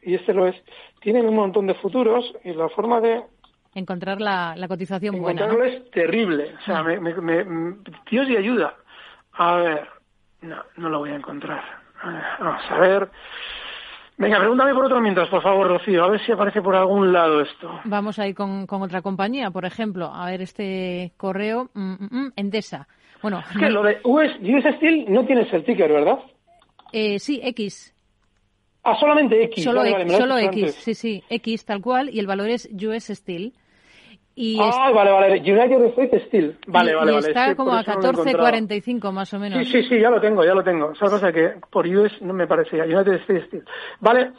[0.02, 0.56] y este lo es,
[1.02, 3.22] tienen un montón de futuros y la forma de
[3.80, 5.42] Encontrar la, la cotización buena.
[5.46, 5.72] encontrarlo ¿no?
[5.72, 6.54] es terrible.
[6.62, 7.76] O sea, me, me- me- me-
[8.10, 8.76] Dios y ayuda.
[9.34, 9.88] A ver,
[10.42, 11.64] no, no lo voy a encontrar.
[12.02, 13.10] A ver, Vamos a ver.
[14.18, 17.40] Venga, pregúntame por otro mientras, por favor, Rocío, a ver si aparece por algún lado
[17.42, 17.80] esto.
[17.86, 20.14] Vamos a ir con, con otra compañía, por ejemplo.
[20.14, 21.70] A ver este correo.
[21.74, 22.88] mm, mm, mm, Endesa.
[23.22, 26.20] Bueno, Es que lo de US, US Steel no tienes el ticker, ¿verdad?
[26.92, 27.94] eh, sí, X.
[28.84, 29.64] Ah, solamente X.
[29.64, 30.76] Solo, Vale, X, vale, solo antes.
[30.76, 33.54] sí, sí, X tal cual, y el valor es US Steel.
[34.42, 35.40] Y, Ah, vale, vale.
[35.42, 36.58] United States Steel.
[36.68, 37.28] Vale, y- vale, y vale.
[37.28, 38.48] está sí, como a eso no lo he encontrado.
[38.48, 39.60] 14.45 más o menos.
[39.60, 40.92] Sí, sí, sí, ya lo tengo, ya lo tengo.
[40.94, 42.86] Esa cosa que por US no me parecía.
[42.86, 43.66] United States Steel.
[44.00, 44.32] Vale,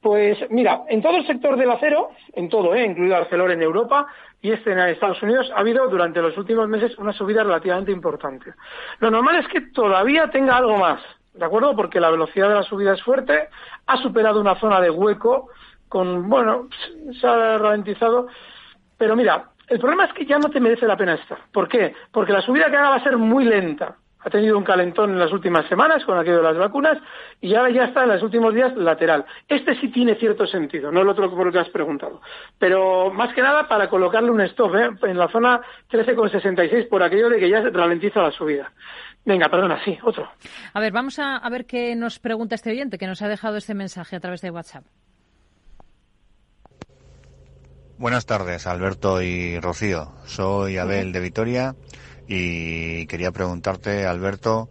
[0.00, 2.84] pues mira, en todo el sector del acero, en todo, ¿eh?
[2.84, 4.06] incluido Arcelor en Europa
[4.40, 8.52] y este en Estados Unidos, ha habido durante los últimos meses una subida relativamente importante.
[9.00, 11.00] Lo normal es que todavía tenga algo más,
[11.34, 11.74] ¿de acuerdo?
[11.74, 13.48] Porque la velocidad de la subida es fuerte,
[13.88, 15.48] ha superado una zona de hueco
[15.88, 16.68] con, bueno,
[17.20, 18.28] se ha ralentizado,
[18.98, 21.38] pero mira, el problema es que ya no te merece la pena estar.
[21.52, 21.94] ¿Por qué?
[22.10, 23.96] Porque la subida que haga va a ser muy lenta.
[24.20, 26.98] Ha tenido un calentón en las últimas semanas con aquello de las vacunas
[27.40, 29.24] y ahora ya está en los últimos días lateral.
[29.46, 32.20] Este sí tiene cierto sentido, no el otro por lo que has preguntado.
[32.58, 34.90] Pero más que nada para colocarle un stop ¿eh?
[35.02, 38.72] en la zona 13,66 por aquello de que ya ralentiza la subida.
[39.24, 40.28] Venga, perdona, sí, otro.
[40.72, 43.56] A ver, vamos a, a ver qué nos pregunta este oyente que nos ha dejado
[43.56, 44.84] este mensaje a través de WhatsApp.
[47.98, 50.12] Buenas tardes, Alberto y Rocío.
[50.24, 51.74] Soy Abel de Vitoria
[52.28, 54.68] y quería preguntarte, Alberto,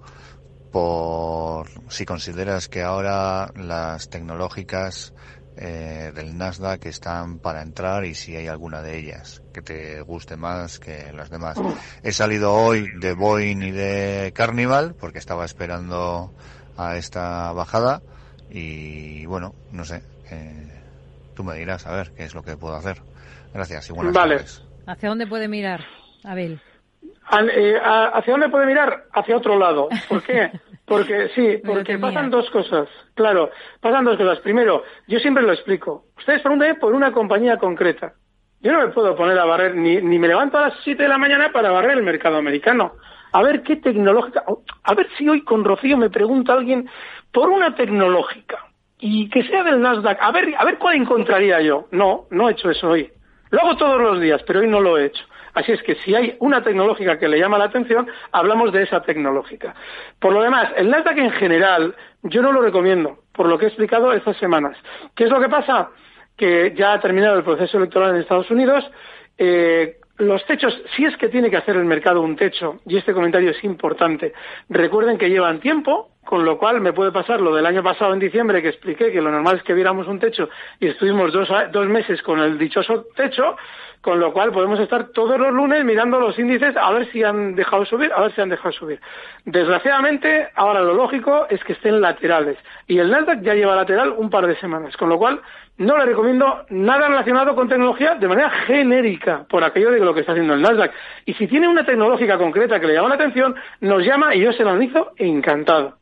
[0.71, 5.13] por si consideras que ahora las tecnológicas
[5.57, 10.37] eh, del Nasdaq están para entrar y si hay alguna de ellas que te guste
[10.37, 11.57] más que las demás.
[12.03, 16.31] He salido hoy de Boeing y de Carnival porque estaba esperando
[16.77, 18.01] a esta bajada
[18.49, 20.01] y bueno, no sé,
[20.31, 20.81] eh,
[21.33, 23.01] tú me dirás a ver qué es lo que puedo hacer.
[23.53, 24.35] Gracias y buenas Vale.
[24.35, 24.63] tardes.
[24.85, 25.81] ¿Hacia dónde puede mirar,
[26.23, 26.59] Abel?
[27.25, 29.05] Al- eh, a- ¿Hacia dónde puede mirar?
[29.13, 29.89] Hacia otro lado.
[30.07, 30.51] ¿Por qué?
[30.85, 32.87] Porque sí, porque pasan dos cosas.
[33.13, 33.49] Claro,
[33.81, 34.39] pasan dos cosas.
[34.39, 36.05] Primero, yo siempre lo explico.
[36.17, 38.13] Ustedes preguntan por una compañía concreta.
[38.61, 41.09] Yo no me puedo poner a barrer, ni, ni me levanto a las 7 de
[41.09, 42.93] la mañana para barrer el mercado americano.
[43.33, 44.45] A ver qué tecnológica.
[44.83, 46.89] A ver si hoy con Rocío me pregunta alguien
[47.33, 48.57] por una tecnológica
[48.97, 50.19] y que sea del Nasdaq.
[50.21, 51.87] A ver, a ver cuál encontraría yo.
[51.91, 53.11] No, no he hecho eso hoy.
[53.51, 55.23] Lo hago todos los días, pero hoy no lo he hecho.
[55.53, 59.01] Así es que si hay una tecnológica que le llama la atención, hablamos de esa
[59.01, 59.73] tecnológica.
[60.19, 63.67] Por lo demás, el Nasdaq en general, yo no lo recomiendo, por lo que he
[63.69, 64.77] explicado estas semanas.
[65.15, 65.89] ¿Qué es lo que pasa?
[66.37, 68.89] Que ya ha terminado el proceso electoral en Estados Unidos.
[69.39, 73.13] eh, los techos, si es que tiene que hacer el mercado un techo, y este
[73.13, 74.33] comentario es importante,
[74.67, 78.19] recuerden que llevan tiempo, con lo cual me puede pasar lo del año pasado en
[78.19, 81.87] diciembre que expliqué que lo normal es que viéramos un techo y estuvimos dos, dos
[81.87, 83.55] meses con el dichoso techo,
[84.01, 87.55] con lo cual podemos estar todos los lunes mirando los índices a ver si han
[87.55, 88.99] dejado subir, a ver si han dejado subir.
[89.45, 92.57] Desgraciadamente, ahora lo lógico es que estén laterales
[92.87, 95.39] y el Nasdaq ya lleva lateral un par de semanas, con lo cual
[95.77, 100.19] no le recomiendo nada relacionado con tecnología de manera genérica, por aquello de lo que
[100.19, 100.91] está haciendo el Nasdaq.
[101.25, 104.51] Y si tiene una tecnológica concreta que le llama la atención, nos llama y yo
[104.51, 105.95] se lo analizo encantado.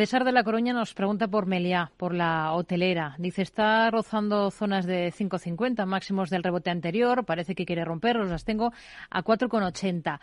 [0.00, 3.16] César de la Coruña nos pregunta por Meliá, por la hotelera.
[3.18, 8.46] Dice, está rozando zonas de 5,50, máximos del rebote anterior, parece que quiere romperlos, las
[8.46, 8.72] tengo
[9.10, 10.18] a 4,80.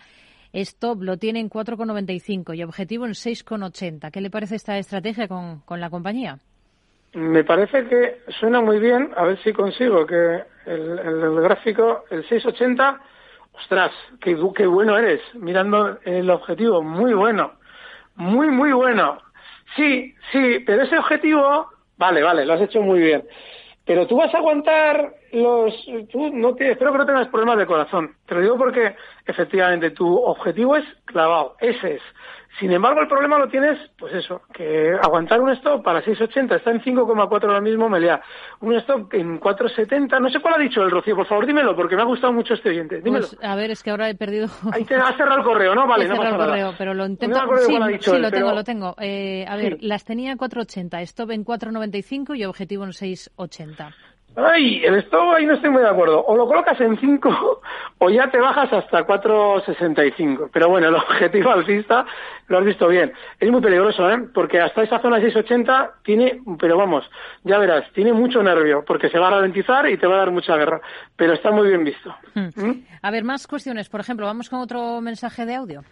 [0.52, 4.10] Stop lo tiene en 4,95 y objetivo en 6,80.
[4.10, 6.40] ¿Qué le parece esta estrategia con, con la compañía?
[7.14, 12.04] Me parece que suena muy bien, a ver si consigo que el, el- el gráfico,
[12.10, 13.00] el 680,
[13.54, 17.52] ostras, qué, qué bueno eres, mirando el objetivo, muy bueno,
[18.16, 19.20] muy, muy bueno.
[19.76, 23.24] Sí, sí, pero ese objetivo, vale, vale, lo has hecho muy bien.
[23.86, 25.74] Pero tú vas a aguantar los,
[26.12, 28.16] tú no te, espero que no tengas problemas de corazón.
[28.26, 28.96] Te lo digo porque
[29.26, 32.02] efectivamente tu objetivo es clavado, ese es.
[32.60, 36.72] Sin embargo, el problema lo tienes, pues eso, que aguantar un stop para 6,80 está
[36.72, 38.20] en 5,4 ahora mismo, Melea.
[38.62, 41.96] Un stop en 4,70, no sé cuál ha dicho el Rocío, por favor, dímelo, porque
[41.96, 43.00] me ha gustado mucho este oyente.
[43.02, 43.28] Dímelo.
[43.28, 44.48] Pues, a ver, es que ahora he perdido.
[44.74, 45.86] Ahí te has cerrado el correo, ¿no?
[45.88, 46.46] Vale, He no pasa el nada.
[46.48, 47.38] correo, pero lo No intento.
[47.40, 48.96] acuerdo sí, ha dicho sí, él, lo tengo, pero- lo tengo.
[49.00, 49.86] Eh, a ver, Sí.
[49.88, 53.94] las tenía en 4,80, stop en 4,95 y objetivo en 6,80.
[54.40, 56.24] Ay, el stop ahí no estoy muy de acuerdo.
[56.24, 57.62] O lo colocas en 5
[57.98, 60.52] o ya te bajas hasta 4,65.
[60.54, 62.06] Pero bueno, el objetivo alcista
[62.48, 63.12] lo has visto bien.
[63.40, 64.28] Es muy peligroso, ¿eh?
[64.32, 67.04] Porque hasta esa zona 6,80 tiene, pero vamos,
[67.44, 70.32] ya verás, tiene mucho nervio porque se va a ralentizar y te va a dar
[70.32, 70.82] mucha guerra.
[71.16, 72.16] Pero está muy bien visto.
[72.36, 72.84] Hmm.
[73.02, 73.90] A ver, más cuestiones.
[73.90, 75.84] Por ejemplo, vamos con otro mensaje de audio.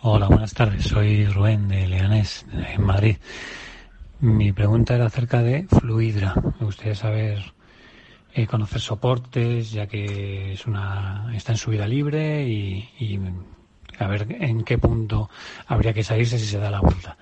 [0.00, 0.84] Hola, buenas tardes.
[0.84, 3.16] Soy Rubén de Leganés, en Madrid.
[4.22, 6.34] Mi pregunta era acerca de Fluidra.
[6.60, 7.38] Me gustaría saber,
[8.34, 13.18] eh, conocer soportes, ya que es una está en subida libre y, y
[13.98, 15.28] a ver en qué punto
[15.66, 17.16] habría que salirse si se da la vuelta.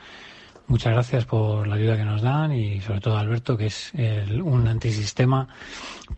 [0.67, 3.93] Muchas gracias por la ayuda que nos dan y sobre todo a Alberto, que es
[3.95, 5.49] el- un antisistema,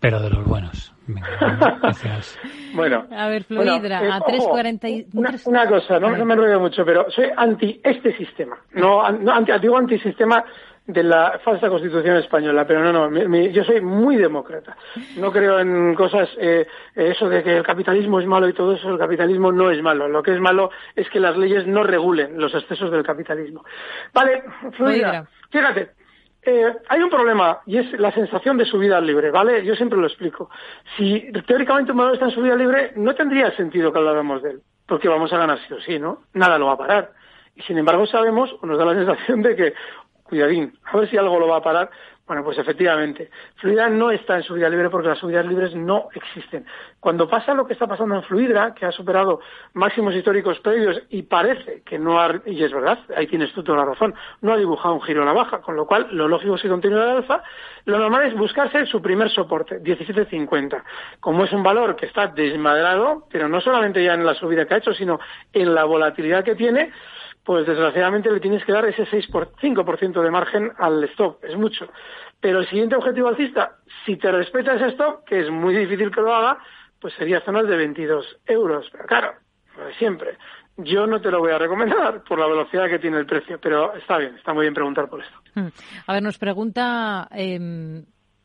[0.01, 0.93] pero de los buenos.
[1.07, 2.37] Venga, gracias.
[2.75, 3.07] Bueno.
[3.17, 4.27] A ver, Bueno, Fluidra, eh, a ojo,
[4.59, 4.91] 3,40.
[4.91, 8.57] y- Una, una cosa, no, no me enrollo mucho, pero soy anti este sistema.
[8.75, 10.45] No, no anti, digo antisistema
[10.87, 14.77] de la falsa constitución española, pero no, no, mi- mi- yo soy muy demócrata.
[15.17, 18.91] No creo en cosas, eh, eso de que el capitalismo es malo y todo eso,
[18.91, 20.09] el capitalismo no es malo.
[20.09, 23.65] Lo que es malo es que las leyes no regulen los excesos del capitalismo.
[24.13, 25.91] Vale, Fluidra, fíjate,
[26.45, 29.65] eh, hay un problema y es la sensación de subida libre, ¿vale?
[29.65, 30.51] Yo siempre lo explico.
[30.97, 34.61] Si teóricamente un valor está en subida libre, no tendría sentido que habláramos de él,
[34.87, 36.23] porque vamos a ganar sí o sí, ¿no?
[36.35, 37.13] Nada lo va a parar.
[37.55, 39.75] Y sin embargo sabemos, o nos da la sensación de que,
[40.33, 41.91] cuidadín, a ver si algo lo va a parar.
[42.27, 46.65] Bueno, pues efectivamente, Fluidra no está en subida libre porque las subidas libres no existen.
[46.99, 49.41] Cuando pasa lo que está pasando en Fluidra, que ha superado
[49.75, 53.79] máximos históricos previos y parece que no ha, y es verdad, ahí tienes tú toda
[53.79, 56.55] la razón, no ha dibujado un giro a la baja, con lo cual lo lógico
[56.55, 57.43] es que continúe al alza,
[57.85, 60.83] lo normal es buscarse su primer soporte, 17.50.
[61.21, 64.73] Como es un valor que está desmadrado, pero no solamente ya en la subida que
[64.73, 65.21] ha hecho, sino
[65.53, 66.93] en la volatilidad que tiene,
[67.45, 71.57] pues desgraciadamente le tienes que dar ese 6 por, 5% de margen al stop, es
[71.57, 71.89] mucho.
[72.41, 76.21] Pero el siguiente objetivo alcista, si te respeta ese stop, que es muy difícil que
[76.21, 76.59] lo haga,
[77.01, 78.89] pues sería zonas de 22 euros.
[78.93, 79.33] Pero claro,
[79.77, 80.37] lo de siempre.
[80.77, 83.95] Yo no te lo voy a recomendar por la velocidad que tiene el precio, pero
[83.95, 85.37] está bien, está muy bien preguntar por esto.
[85.55, 85.69] Hmm.
[86.07, 87.59] A ver, nos pregunta eh,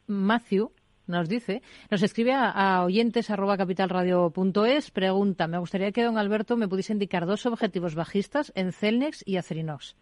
[0.08, 0.72] Matthew,
[1.08, 6.58] nos dice, nos escribe a, a oyentes arroba capitalradio.es, pregunta, me gustaría que don Alberto
[6.58, 9.96] me pudiese indicar dos objetivos bajistas en Celnex y Acerinox.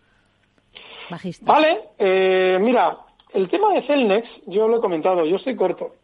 [1.09, 1.47] Bajistas.
[1.47, 2.97] Vale, eh, mira,
[3.33, 5.95] el tema de Celnex, yo lo he comentado, yo estoy corto.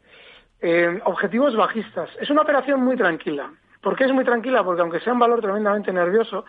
[0.62, 2.10] Eh, objetivos bajistas.
[2.20, 3.52] Es una operación muy tranquila.
[3.82, 4.63] ¿Por qué es muy tranquila?
[4.63, 6.45] Porque aunque sea un valor tremendamente nervioso,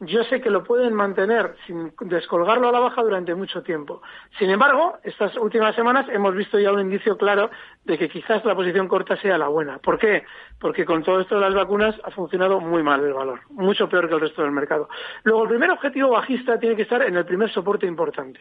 [0.00, 4.02] yo sé que lo pueden mantener sin descolgarlo a la baja durante mucho tiempo.
[4.38, 7.50] Sin embargo, estas últimas semanas hemos visto ya un indicio claro
[7.84, 9.78] de que quizás la posición corta sea la buena.
[9.78, 10.24] ¿Por qué?
[10.60, 14.08] Porque con todo esto de las vacunas ha funcionado muy mal el valor, mucho peor
[14.08, 14.90] que el resto del mercado.
[15.24, 18.40] Luego, el primer objetivo bajista tiene que estar en el primer soporte importante.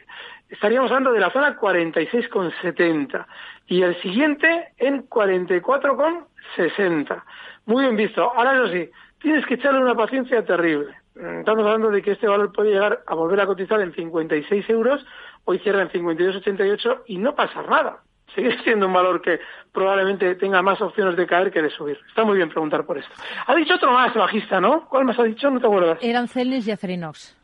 [0.50, 3.26] Estaríamos hablando de la zona 46,70
[3.68, 7.24] y el siguiente en 44,60.
[7.66, 8.32] Muy bien visto.
[8.36, 8.90] Ahora eso sí,
[9.22, 10.94] tienes que echarle una paciencia terrible.
[11.16, 14.70] Mm, Estamos hablando de que este valor puede llegar a volver a cotizar en 56
[14.70, 15.06] euros,
[15.46, 17.98] hoy cierra en 52,88 y no pasa nada.
[18.36, 19.40] Sigue siendo un valor que
[19.72, 21.98] probablemente tenga más opciones de caer que de subir.
[22.08, 23.12] Está muy bien preguntar por esto.
[23.48, 24.88] Ha dicho otro más bajista, ¿no?
[24.88, 25.50] ¿Cuál más ha dicho?
[25.50, 26.00] No te acuerdas.
[26.02, 27.38] Eran Celnex y Acerinox.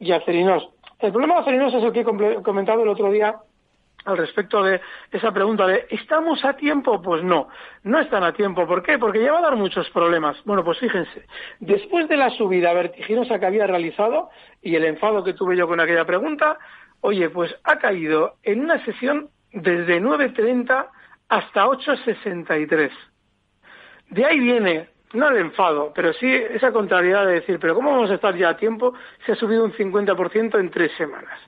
[0.00, 0.68] Y Acerinos.
[1.00, 3.36] El problema de Acerinos es el que he comentado el otro día
[4.08, 4.80] al respecto de
[5.12, 7.00] esa pregunta de ¿estamos a tiempo?
[7.02, 7.48] Pues no,
[7.82, 8.66] no están a tiempo.
[8.66, 8.98] ¿Por qué?
[8.98, 10.36] Porque ya va a dar muchos problemas.
[10.44, 11.26] Bueno, pues fíjense,
[11.60, 14.30] después de la subida vertiginosa que había realizado
[14.62, 16.58] y el enfado que tuve yo con aquella pregunta,
[17.02, 20.88] oye, pues ha caído en una sesión desde 9.30
[21.28, 22.90] hasta 8.63.
[24.10, 28.10] De ahí viene, no el enfado, pero sí esa contrariedad de decir, pero ¿cómo vamos
[28.10, 28.94] a estar ya a tiempo
[29.26, 31.38] si ha subido un 50% en tres semanas?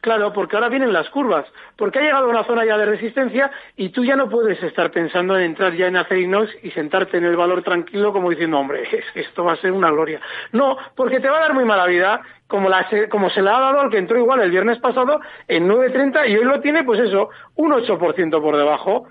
[0.00, 1.44] Claro, porque ahora vienen las curvas,
[1.76, 4.90] porque ha llegado a una zona ya de resistencia y tú ya no puedes estar
[4.90, 8.88] pensando en entrar ya en Acerinox y sentarte en el valor tranquilo como diciendo, hombre,
[9.14, 10.20] esto va a ser una gloria.
[10.52, 12.70] No, porque te va a dar muy mala vida, como,
[13.10, 16.36] como se le ha dado al que entró igual el viernes pasado en 9.30 y
[16.36, 19.06] hoy lo tiene, pues eso, un 8% por debajo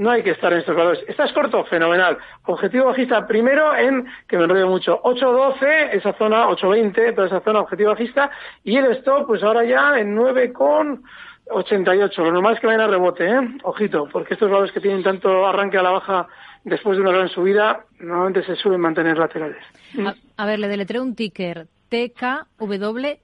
[0.00, 1.04] no hay que estar en estos valores.
[1.06, 1.62] ¿Estás corto?
[1.64, 2.16] Fenomenal.
[2.46, 7.60] Objetivo bajista primero en, que me enrollo mucho, 8.12, esa zona, 8.20, toda esa zona
[7.60, 8.30] objetivo bajista,
[8.64, 11.02] y el stop, pues ahora ya en 9 con
[11.50, 12.24] 88.
[12.24, 13.40] Lo normal es que vayan a rebote, ¿eh?
[13.62, 16.28] Ojito, porque estos valores que tienen tanto arranque a la baja
[16.64, 19.62] después de una gran subida, normalmente se suelen mantener laterales.
[19.98, 21.66] A, a ver, le deletreo un ticker.
[21.90, 23.20] TKWY.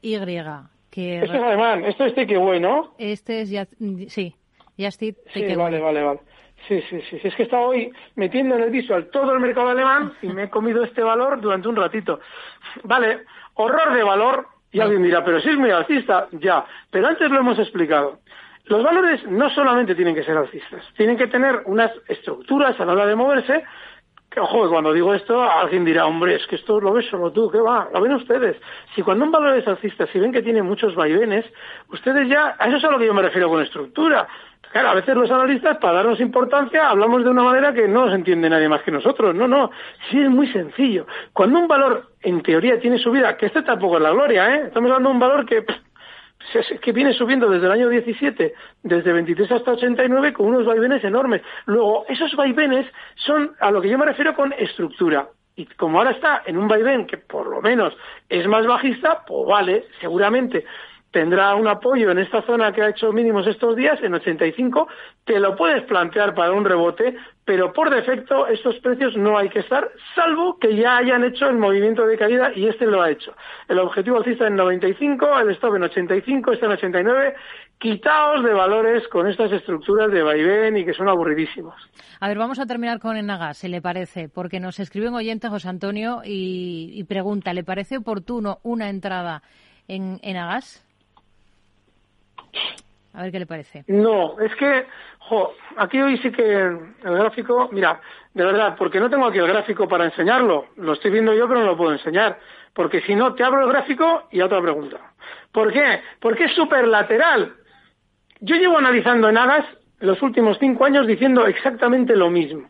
[0.91, 2.95] Que Esto es alemán, esto es Takeaway, ¿no?
[2.99, 3.67] Este es ya,
[4.09, 4.35] sí,
[4.79, 5.15] Just Sí,
[5.55, 6.21] vale, vale, vale.
[6.69, 7.21] Sí, sí, sí.
[7.23, 10.51] Es que estaba hoy metiendo en el visual todo el mercado alemán y me he
[10.51, 12.21] comido este valor durante un ratito.
[12.83, 14.49] Vale, horror de valor.
[14.73, 16.65] Y alguien dirá, pero si es muy alcista, ya.
[16.91, 18.19] Pero antes lo hemos explicado.
[18.65, 22.93] Los valores no solamente tienen que ser alcistas, tienen que tener unas estructuras a la
[22.93, 23.63] hora de moverse.
[24.29, 27.49] Que, ojo, cuando digo esto, alguien dirá, hombre, es que esto lo ves solo tú,
[27.49, 27.89] ¿qué va?
[27.95, 28.57] Lo ven ustedes.
[28.95, 31.45] Si cuando un valor es alcista, si ven que tiene muchos vaivenes,
[31.91, 34.27] ustedes ya, a eso es a lo que yo me refiero con estructura.
[34.73, 38.15] Claro, a veces los analistas, para darnos importancia, hablamos de una manera que no nos
[38.15, 39.35] entiende nadie más que nosotros.
[39.35, 39.71] No, no,
[40.11, 41.07] sí es muy sencillo.
[41.33, 44.63] Cuando un valor, en teoría, tiene subida, que este tampoco es la gloria, ¿eh?
[44.67, 45.77] Estamos hablando de un valor que, pff,
[46.55, 51.03] es que viene subiendo desde el año 17, desde 23 hasta 89, con unos vaivenes
[51.05, 51.43] enormes.
[51.67, 52.87] Luego, esos vaivenes
[53.17, 55.29] son a lo que yo me refiero con estructura.
[55.57, 57.97] Y como ahora está en un vaivén que por lo menos
[58.29, 60.67] es más bajista, pues vale, seguramente
[61.17, 64.87] tendrá un apoyo en esta zona que ha hecho mínimos estos días, en 85,
[65.25, 69.61] te lo puedes plantear para un rebote, pero por defecto estos precios no hay que
[69.61, 73.33] estar, salvo que ya hayan hecho el movimiento de caída y este lo ha hecho.
[73.67, 77.35] El objetivo alcista en 95, el stop en 85, está en 89,
[77.79, 81.77] quitaos de valores con estas estructuras de vaivén y que son aburridísimos.
[82.21, 85.49] A ver, vamos a terminar con Enagas, si le parece, porque nos escribe un oyente,
[85.49, 89.43] José Antonio, y pregunta, ¿le parece oportuno una entrada
[89.89, 90.86] en Enagas?
[93.15, 93.85] A ver qué le parece.
[93.89, 94.87] No, es que,
[95.21, 98.01] jo, aquí hoy sí que el gráfico, mira,
[98.35, 101.61] de verdad, porque no tengo aquí el gráfico para enseñarlo, lo estoy viendo yo pero
[101.61, 102.39] no lo puedo enseñar,
[102.75, 104.99] porque si no te abro el gráfico y otra pregunta.
[105.51, 106.03] ¿Por qué?
[106.21, 107.55] Porque es superlateral.
[108.41, 109.65] Yo llevo analizando en Agas
[110.01, 112.69] los últimos cinco años diciendo exactamente lo mismo.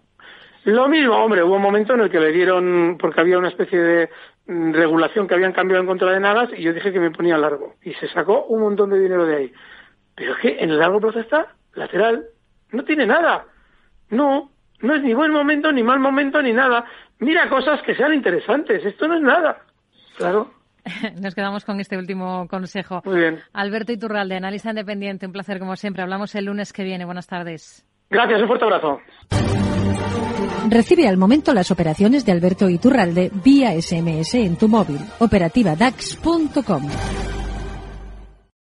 [0.63, 3.81] Lo mismo, hombre, hubo un momento en el que le dieron, porque había una especie
[3.81, 4.11] de
[4.47, 7.39] mm, regulación que habían cambiado en contra de Nagas y yo dije que me ponía
[7.39, 7.75] largo.
[7.83, 9.53] Y se sacó un montón de dinero de ahí.
[10.17, 12.25] Pero es que en el largo plazo está lateral.
[12.73, 13.45] No tiene nada.
[14.11, 14.51] No,
[14.81, 16.85] no es ni buen momento, ni mal momento, ni nada.
[17.19, 18.85] Mira cosas que sean interesantes.
[18.85, 19.59] Esto no es nada.
[20.17, 20.51] Claro.
[21.21, 23.03] Nos quedamos con este último consejo.
[23.05, 23.41] Muy bien.
[23.53, 26.03] Alberto Iturralde, analista independiente, un placer como siempre.
[26.03, 27.05] Hablamos el lunes que viene.
[27.05, 27.85] Buenas tardes.
[28.11, 29.01] Gracias, un fuerte abrazo.
[30.69, 34.99] Recibe al momento las operaciones de Alberto Iturralde vía SMS en tu móvil.
[35.21, 36.83] Operativa DAX.com.